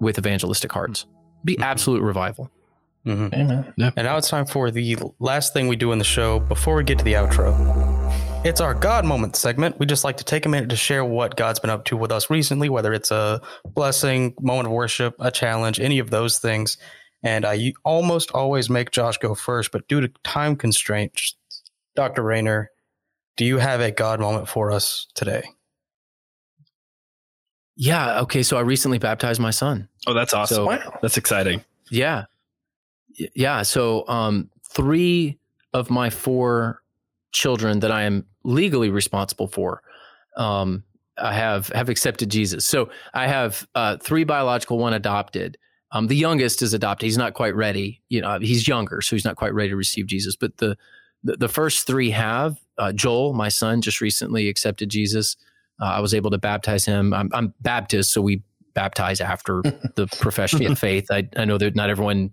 [0.00, 1.04] with evangelistic hearts.
[1.44, 1.62] Be Mhm.
[1.62, 2.50] absolute revival.
[3.06, 3.34] Mhm.
[3.34, 3.72] Amen.
[3.78, 6.84] And now it's time for the last thing we do in the show before we
[6.84, 7.95] get to the outro.
[8.46, 9.76] It's our God moment segment.
[9.80, 12.12] We just like to take a minute to share what God's been up to with
[12.12, 16.78] us recently, whether it's a blessing, moment of worship, a challenge, any of those things.
[17.24, 21.34] And I almost always make Josh go first, but due to time constraints,
[21.96, 22.22] Dr.
[22.22, 22.70] Rainer,
[23.36, 25.42] do you have a God moment for us today?
[27.74, 28.20] Yeah.
[28.20, 28.44] Okay.
[28.44, 29.88] So I recently baptized my son.
[30.06, 30.54] Oh, that's awesome.
[30.54, 30.98] So- Wow.
[31.02, 31.64] that's exciting.
[31.90, 32.26] Yeah.
[33.34, 33.62] Yeah.
[33.62, 35.36] So um three
[35.72, 36.80] of my four
[37.32, 39.82] children that I am legally responsible for
[40.36, 40.82] um
[41.18, 42.64] I have have accepted Jesus.
[42.64, 45.58] So I have uh three biological, one adopted.
[45.92, 47.06] Um the youngest is adopted.
[47.06, 48.02] He's not quite ready.
[48.08, 50.76] You know, he's younger, so he's not quite ready to receive Jesus, but the
[51.24, 55.36] the, the first three have uh, Joel, my son, just recently accepted Jesus.
[55.80, 57.12] Uh, I was able to baptize him.
[57.12, 58.42] I'm, I'm Baptist, so we
[58.74, 59.62] baptize after
[59.96, 61.06] the profession of faith.
[61.10, 62.30] I, I know that not everyone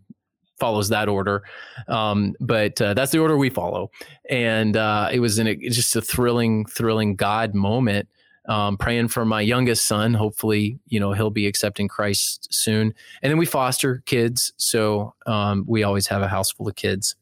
[0.63, 1.43] follows that order,
[1.89, 3.91] um, but uh, that's the order we follow.
[4.29, 8.07] And uh, it was an, just a thrilling, thrilling God moment.
[8.45, 10.13] Um, praying for my youngest son.
[10.13, 12.93] Hopefully, you know he'll be accepting Christ soon.
[13.21, 17.15] And then we foster kids, so um, we always have a house full of kids.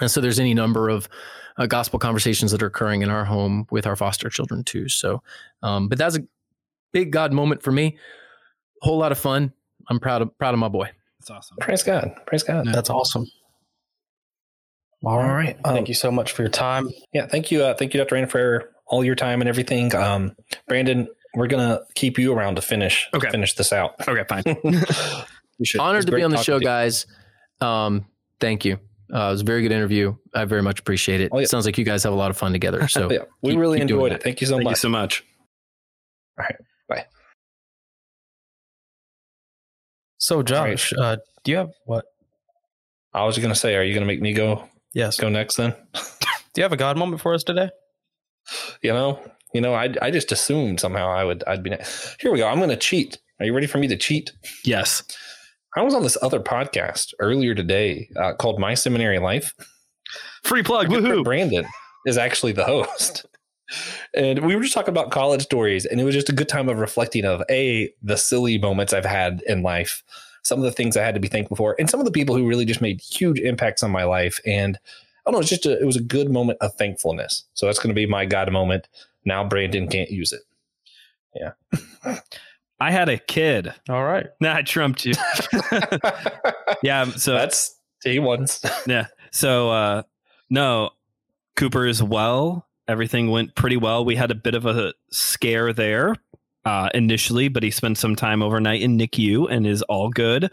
[0.00, 1.08] And so there's any number of
[1.56, 4.88] uh, gospel conversations that are occurring in our home with our foster children too.
[4.88, 5.22] So,
[5.62, 6.24] um, but that's a
[6.92, 7.96] big God moment for me.
[8.82, 9.52] Whole lot of fun.
[9.88, 10.90] I'm proud of proud of my boy.
[11.26, 11.56] That's awesome.
[11.60, 12.12] Praise God.
[12.26, 12.66] Praise God.
[12.72, 13.26] That's awesome.
[15.02, 15.34] All All right.
[15.34, 15.56] right.
[15.64, 16.88] Thank Um, you so much for your time.
[17.12, 17.64] Yeah, thank you.
[17.64, 18.14] Uh, thank you, Dr.
[18.14, 19.92] Rain, for all your time and everything.
[19.94, 20.36] Um,
[20.68, 23.28] Brandon, we're gonna keep you around to finish Okay.
[23.30, 23.94] finish this out.
[24.08, 24.44] Okay, fine.
[25.64, 25.80] Should.
[25.80, 27.06] Honored to be on the show, guys.
[27.60, 28.06] Um,
[28.40, 28.78] thank you.
[29.12, 30.14] Uh, it was a very good interview.
[30.34, 31.30] I very much appreciate it.
[31.32, 31.46] Oh, yeah.
[31.46, 32.86] Sounds like you guys have a lot of fun together.
[32.88, 34.16] So yeah, we keep- really keep doing enjoyed that.
[34.20, 34.22] it.
[34.22, 34.78] Thank you so Thank you much.
[34.78, 35.24] so much.
[40.18, 42.04] So, Josh, uh, do you have what?
[43.12, 44.64] I was gonna say, are you gonna make me go
[44.94, 45.18] Yes.
[45.18, 45.74] go next then?
[45.94, 47.68] Do you have a God moment for us today?
[48.82, 49.20] you know,
[49.52, 51.70] you know, I I just assumed somehow I would I'd be.
[52.18, 52.48] Here we go.
[52.48, 53.18] I'm gonna cheat.
[53.40, 54.32] Are you ready for me to cheat?
[54.64, 55.02] Yes.
[55.76, 59.52] I was on this other podcast earlier today uh, called My Seminary Life.
[60.44, 60.88] Free plug.
[60.88, 61.22] Woohoo.
[61.24, 61.66] Brandon
[62.06, 63.26] is actually the host.
[64.14, 66.68] And we were just talking about college stories, and it was just a good time
[66.68, 70.02] of reflecting of a the silly moments I've had in life,
[70.42, 72.36] some of the things I had to be thankful for, and some of the people
[72.36, 74.40] who really just made huge impacts on my life.
[74.46, 74.78] And
[75.26, 77.44] I don't know, it's just a, it was a good moment of thankfulness.
[77.54, 78.88] So that's going to be my God moment.
[79.24, 80.42] Now Brandon can't use it.
[81.34, 82.20] Yeah.
[82.78, 83.72] I had a kid.
[83.88, 84.26] All right.
[84.40, 85.14] Nah, I trumped you.
[86.82, 87.04] yeah.
[87.12, 88.64] So that's day wants.
[88.86, 89.06] Yeah.
[89.32, 90.02] So uh
[90.50, 90.90] no,
[91.56, 92.65] Cooper is well.
[92.88, 94.04] Everything went pretty well.
[94.04, 96.14] We had a bit of a scare there
[96.64, 100.50] uh initially, but he spent some time overnight in NICU and is all good.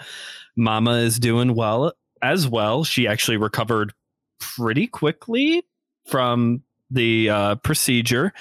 [0.56, 2.84] Mama is doing well as well.
[2.84, 3.94] She actually recovered
[4.40, 5.64] pretty quickly
[6.08, 8.34] from the uh procedure.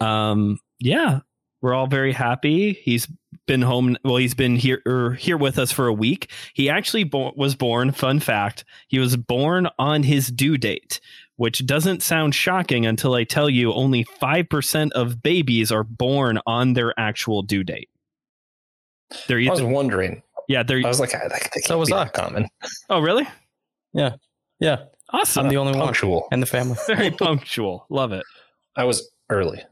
[0.00, 1.20] Um yeah,
[1.60, 2.74] we're all very happy.
[2.74, 3.08] He's
[3.46, 7.02] been home well he's been here er, here with us for a week he actually
[7.04, 11.00] bo- was born fun fact he was born on his due date
[11.38, 16.74] which doesn't sound shocking until i tell you only 5% of babies are born on
[16.74, 17.88] their actual due date
[19.26, 20.22] they're I was wondering.
[20.48, 22.46] yeah they're I was like, I, that can't So was be that common.
[22.90, 23.26] oh really
[23.94, 24.16] Yeah.
[24.60, 24.84] Yeah.
[25.10, 26.28] Awesome I'm the only one Punctual.
[26.30, 26.76] in the family.
[26.86, 28.24] very punctual love it
[28.76, 29.62] I was early.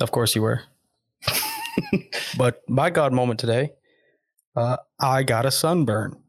[0.00, 0.62] Of course you were.
[2.36, 3.72] but my God moment today,
[4.56, 6.19] uh, I got a sunburn.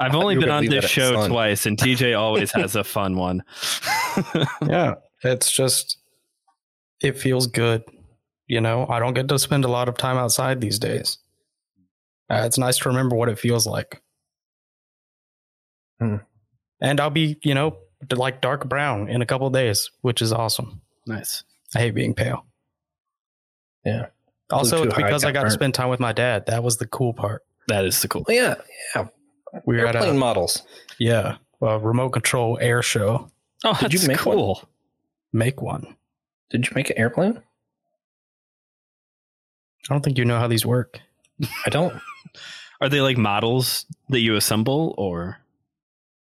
[0.00, 1.30] I've only been on this show fun.
[1.30, 3.42] twice and tj always has a fun one
[4.68, 4.94] Yeah.
[5.22, 5.98] It's just,
[7.02, 7.82] it feels good.
[8.46, 11.18] You know, I don't get to spend a lot of time outside these days.
[12.30, 14.02] Uh, it's nice to remember what it feels like.
[15.98, 16.16] Hmm.
[16.80, 17.78] And I'll be, you know,
[18.14, 20.82] like dark brown in a couple of days, which is awesome.
[21.06, 21.42] nice
[21.74, 22.44] I hate being pale.
[23.84, 24.06] Yeah.
[24.50, 26.46] Also, it's high, because got I got to spend time with my dad.
[26.46, 27.42] That was the cool part.
[27.68, 28.56] that is the cool yeah,
[28.94, 29.06] yeah.
[29.64, 30.62] We were at Airplane a models.
[30.98, 33.28] yeah, a remote control air show.
[33.64, 34.54] oh Did you that's make one?
[35.32, 35.96] Make one.
[36.50, 37.40] Did you make an airplane?
[39.88, 41.00] I don't think you know how these work.
[41.66, 41.94] I don't.
[42.80, 45.38] Are they like models that you assemble or?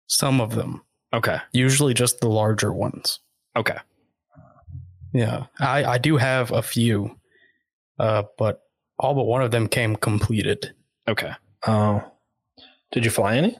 [0.08, 1.38] Some of them, Okay.
[1.52, 3.18] usually just the larger ones.
[3.56, 3.76] Okay.
[5.12, 7.16] Yeah, I, I do have a few,
[7.98, 8.62] uh, but
[9.00, 10.72] all but one of them came completed.
[11.08, 11.32] Okay.
[11.66, 12.04] Oh.
[12.92, 13.56] Did you fly any?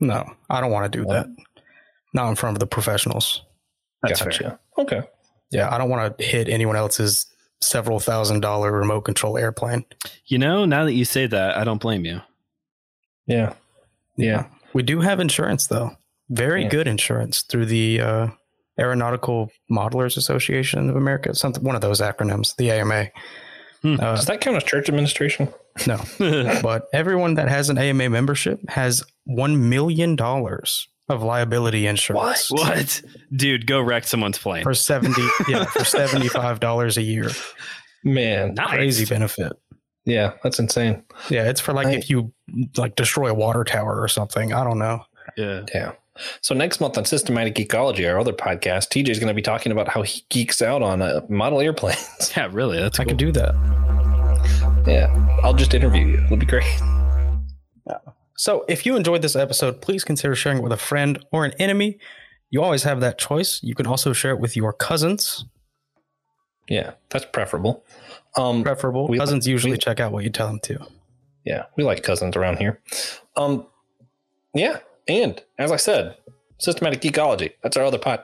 [0.00, 1.26] No, I don't want to do that.
[2.12, 3.42] Not in front of the professionals.
[4.02, 4.38] That's gotcha.
[4.38, 4.58] fair.
[4.78, 5.02] Okay.
[5.50, 7.26] Yeah, I don't want to hit anyone else's
[7.62, 9.84] several thousand dollar remote control airplane.
[10.26, 12.20] You know, now that you say that, I don't blame you.
[13.26, 13.54] Yeah.
[14.16, 14.46] Yeah.
[14.74, 15.92] We do have insurance though.
[16.28, 16.68] Very Yeah.
[16.68, 18.26] good insurance through the uh,
[18.78, 21.34] Aeronautical Modelers Association of America.
[21.34, 23.08] Something one of those acronyms, the AMA.
[23.82, 23.94] Hmm.
[23.94, 25.48] Uh, Does that count as church administration?
[25.86, 26.00] No,
[26.62, 33.02] but everyone that has an AMA membership has one million dollars of liability insurance what?
[33.34, 34.62] Dude, go wreck someone's plane.
[34.62, 35.22] for seventy.
[35.48, 37.30] yeah, for seventy five dollars a year.
[38.04, 38.54] Man.
[38.54, 38.68] Nice.
[38.70, 39.52] Crazy benefit.
[40.04, 41.02] Yeah, that's insane.
[41.30, 42.32] Yeah, it's for like I- if you
[42.76, 44.52] like destroy a water tower or something.
[44.52, 45.04] I don't know.
[45.36, 45.62] Yeah.
[45.74, 45.92] Yeah.
[46.42, 49.72] So next month on Systematic Geekology, our other podcast, TJ is going to be talking
[49.72, 52.32] about how he geeks out on uh, model airplanes.
[52.36, 52.78] Yeah, really.
[52.78, 53.12] That's I cool.
[53.12, 53.54] could do that.
[54.86, 56.24] Yeah, I'll just interview you.
[56.24, 56.64] It'll be great.
[58.34, 61.52] So, if you enjoyed this episode, please consider sharing it with a friend or an
[61.60, 61.98] enemy.
[62.50, 63.60] You always have that choice.
[63.62, 65.44] You can also share it with your cousins,
[66.68, 67.84] Yeah, that's preferable.
[68.36, 69.08] Um, preferable.
[69.16, 70.78] Cousins usually we- check out what you tell them to.
[71.44, 72.80] yeah, we like cousins around here.
[73.36, 73.66] Um,
[74.54, 76.16] yeah, and as I said,
[76.58, 77.52] Systematic Geekology.
[77.62, 78.20] That's our other pod,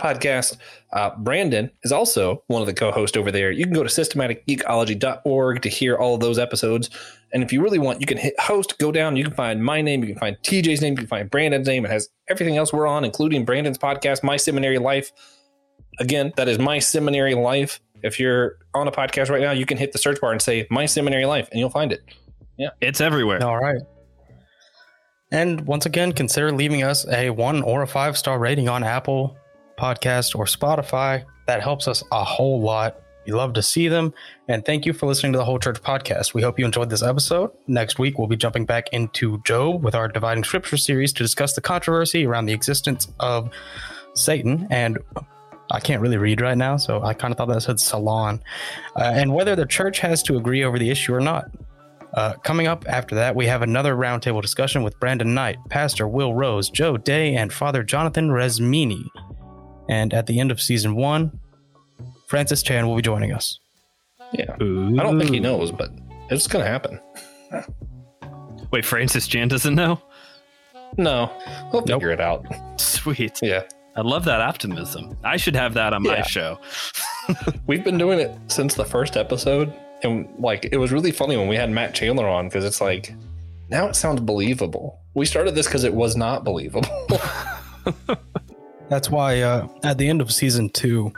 [0.00, 0.56] podcast.
[0.92, 3.50] Uh, Brandon is also one of the co-hosts over there.
[3.50, 6.90] You can go to systematicgeekology.org to hear all of those episodes.
[7.32, 9.80] And if you really want, you can hit host, go down, you can find my
[9.80, 11.84] name, you can find TJ's name, you can find Brandon's name.
[11.84, 15.12] It has everything else we're on, including Brandon's podcast, My Seminary Life.
[16.00, 17.80] Again, that is My Seminary Life.
[18.02, 20.66] If you're on a podcast right now, you can hit the search bar and say
[20.70, 22.00] My Seminary Life, and you'll find it.
[22.58, 22.70] Yeah.
[22.80, 23.42] It's everywhere.
[23.42, 23.80] All right.
[25.32, 29.36] And once again, consider leaving us a one or a five star rating on Apple
[29.80, 31.24] Podcast or Spotify.
[31.46, 33.00] That helps us a whole lot.
[33.26, 34.12] We love to see them.
[34.48, 36.34] And thank you for listening to the Whole Church Podcast.
[36.34, 37.50] We hope you enjoyed this episode.
[37.66, 41.54] Next week, we'll be jumping back into Job with our Dividing Scripture series to discuss
[41.54, 43.50] the controversy around the existence of
[44.14, 44.66] Satan.
[44.70, 44.98] And
[45.70, 48.42] I can't really read right now, so I kind of thought that said Salon.
[48.96, 51.50] Uh, and whether the church has to agree over the issue or not.
[52.14, 56.34] Uh, coming up after that, we have another roundtable discussion with Brandon Knight, Pastor Will
[56.34, 59.04] Rose, Joe Day, and Father Jonathan Resmini.
[59.90, 61.38] And at the end of season one,
[62.28, 63.58] Francis Chan will be joining us.
[64.32, 64.52] Yeah.
[64.54, 65.90] I don't think he knows, but
[66.30, 67.00] it's going to happen.
[68.70, 70.00] Wait, Francis Chan doesn't know?
[70.96, 71.30] No,
[71.72, 72.00] we'll Nope.
[72.00, 72.46] figure it out.
[72.80, 73.40] Sweet.
[73.42, 73.62] Yeah.
[73.96, 75.16] I love that optimism.
[75.24, 76.22] I should have that on my Yeah.
[76.22, 76.58] show.
[77.66, 79.72] We've been doing it since the first episode.
[80.04, 83.12] And like, it was really funny when we had Matt Chandler on because it's like,
[83.68, 85.00] now it sounds believable.
[85.14, 86.88] We started this because it was not believable.
[88.90, 91.12] That's why uh, at the end of season two,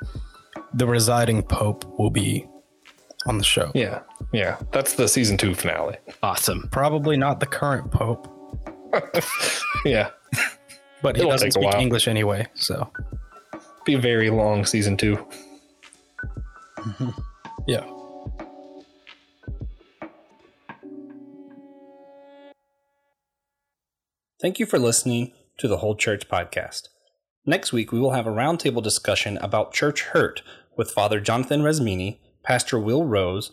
[0.74, 2.46] the residing pope will be
[3.26, 3.70] on the show.
[3.74, 4.00] yeah.
[4.32, 4.58] Yeah.
[4.72, 5.96] That's the season two finale.
[6.22, 6.68] Awesome.
[6.70, 8.28] Probably not the current pope,
[9.84, 10.10] Yeah.
[11.02, 11.74] but he It'll doesn't speak.
[11.74, 12.46] English anyway.
[12.54, 12.90] So,
[13.84, 15.18] Be a very long season two.
[17.66, 17.84] yeah.
[24.40, 26.88] Thank you for listening to the Whole Church Podcast.
[27.44, 30.42] Next week, we will have a roundtable discussion about church hurt
[30.76, 33.50] with Father Jonathan Resmini, Pastor Will Rose,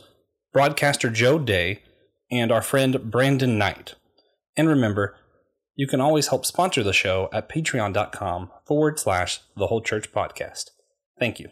[0.53, 1.81] broadcaster Joe Day,
[2.31, 3.95] and our friend Brandon Knight.
[4.55, 5.15] And remember,
[5.75, 10.65] you can always help sponsor the show at patreon.com forward slash the Whole Church Podcast.
[11.19, 11.49] Thank you.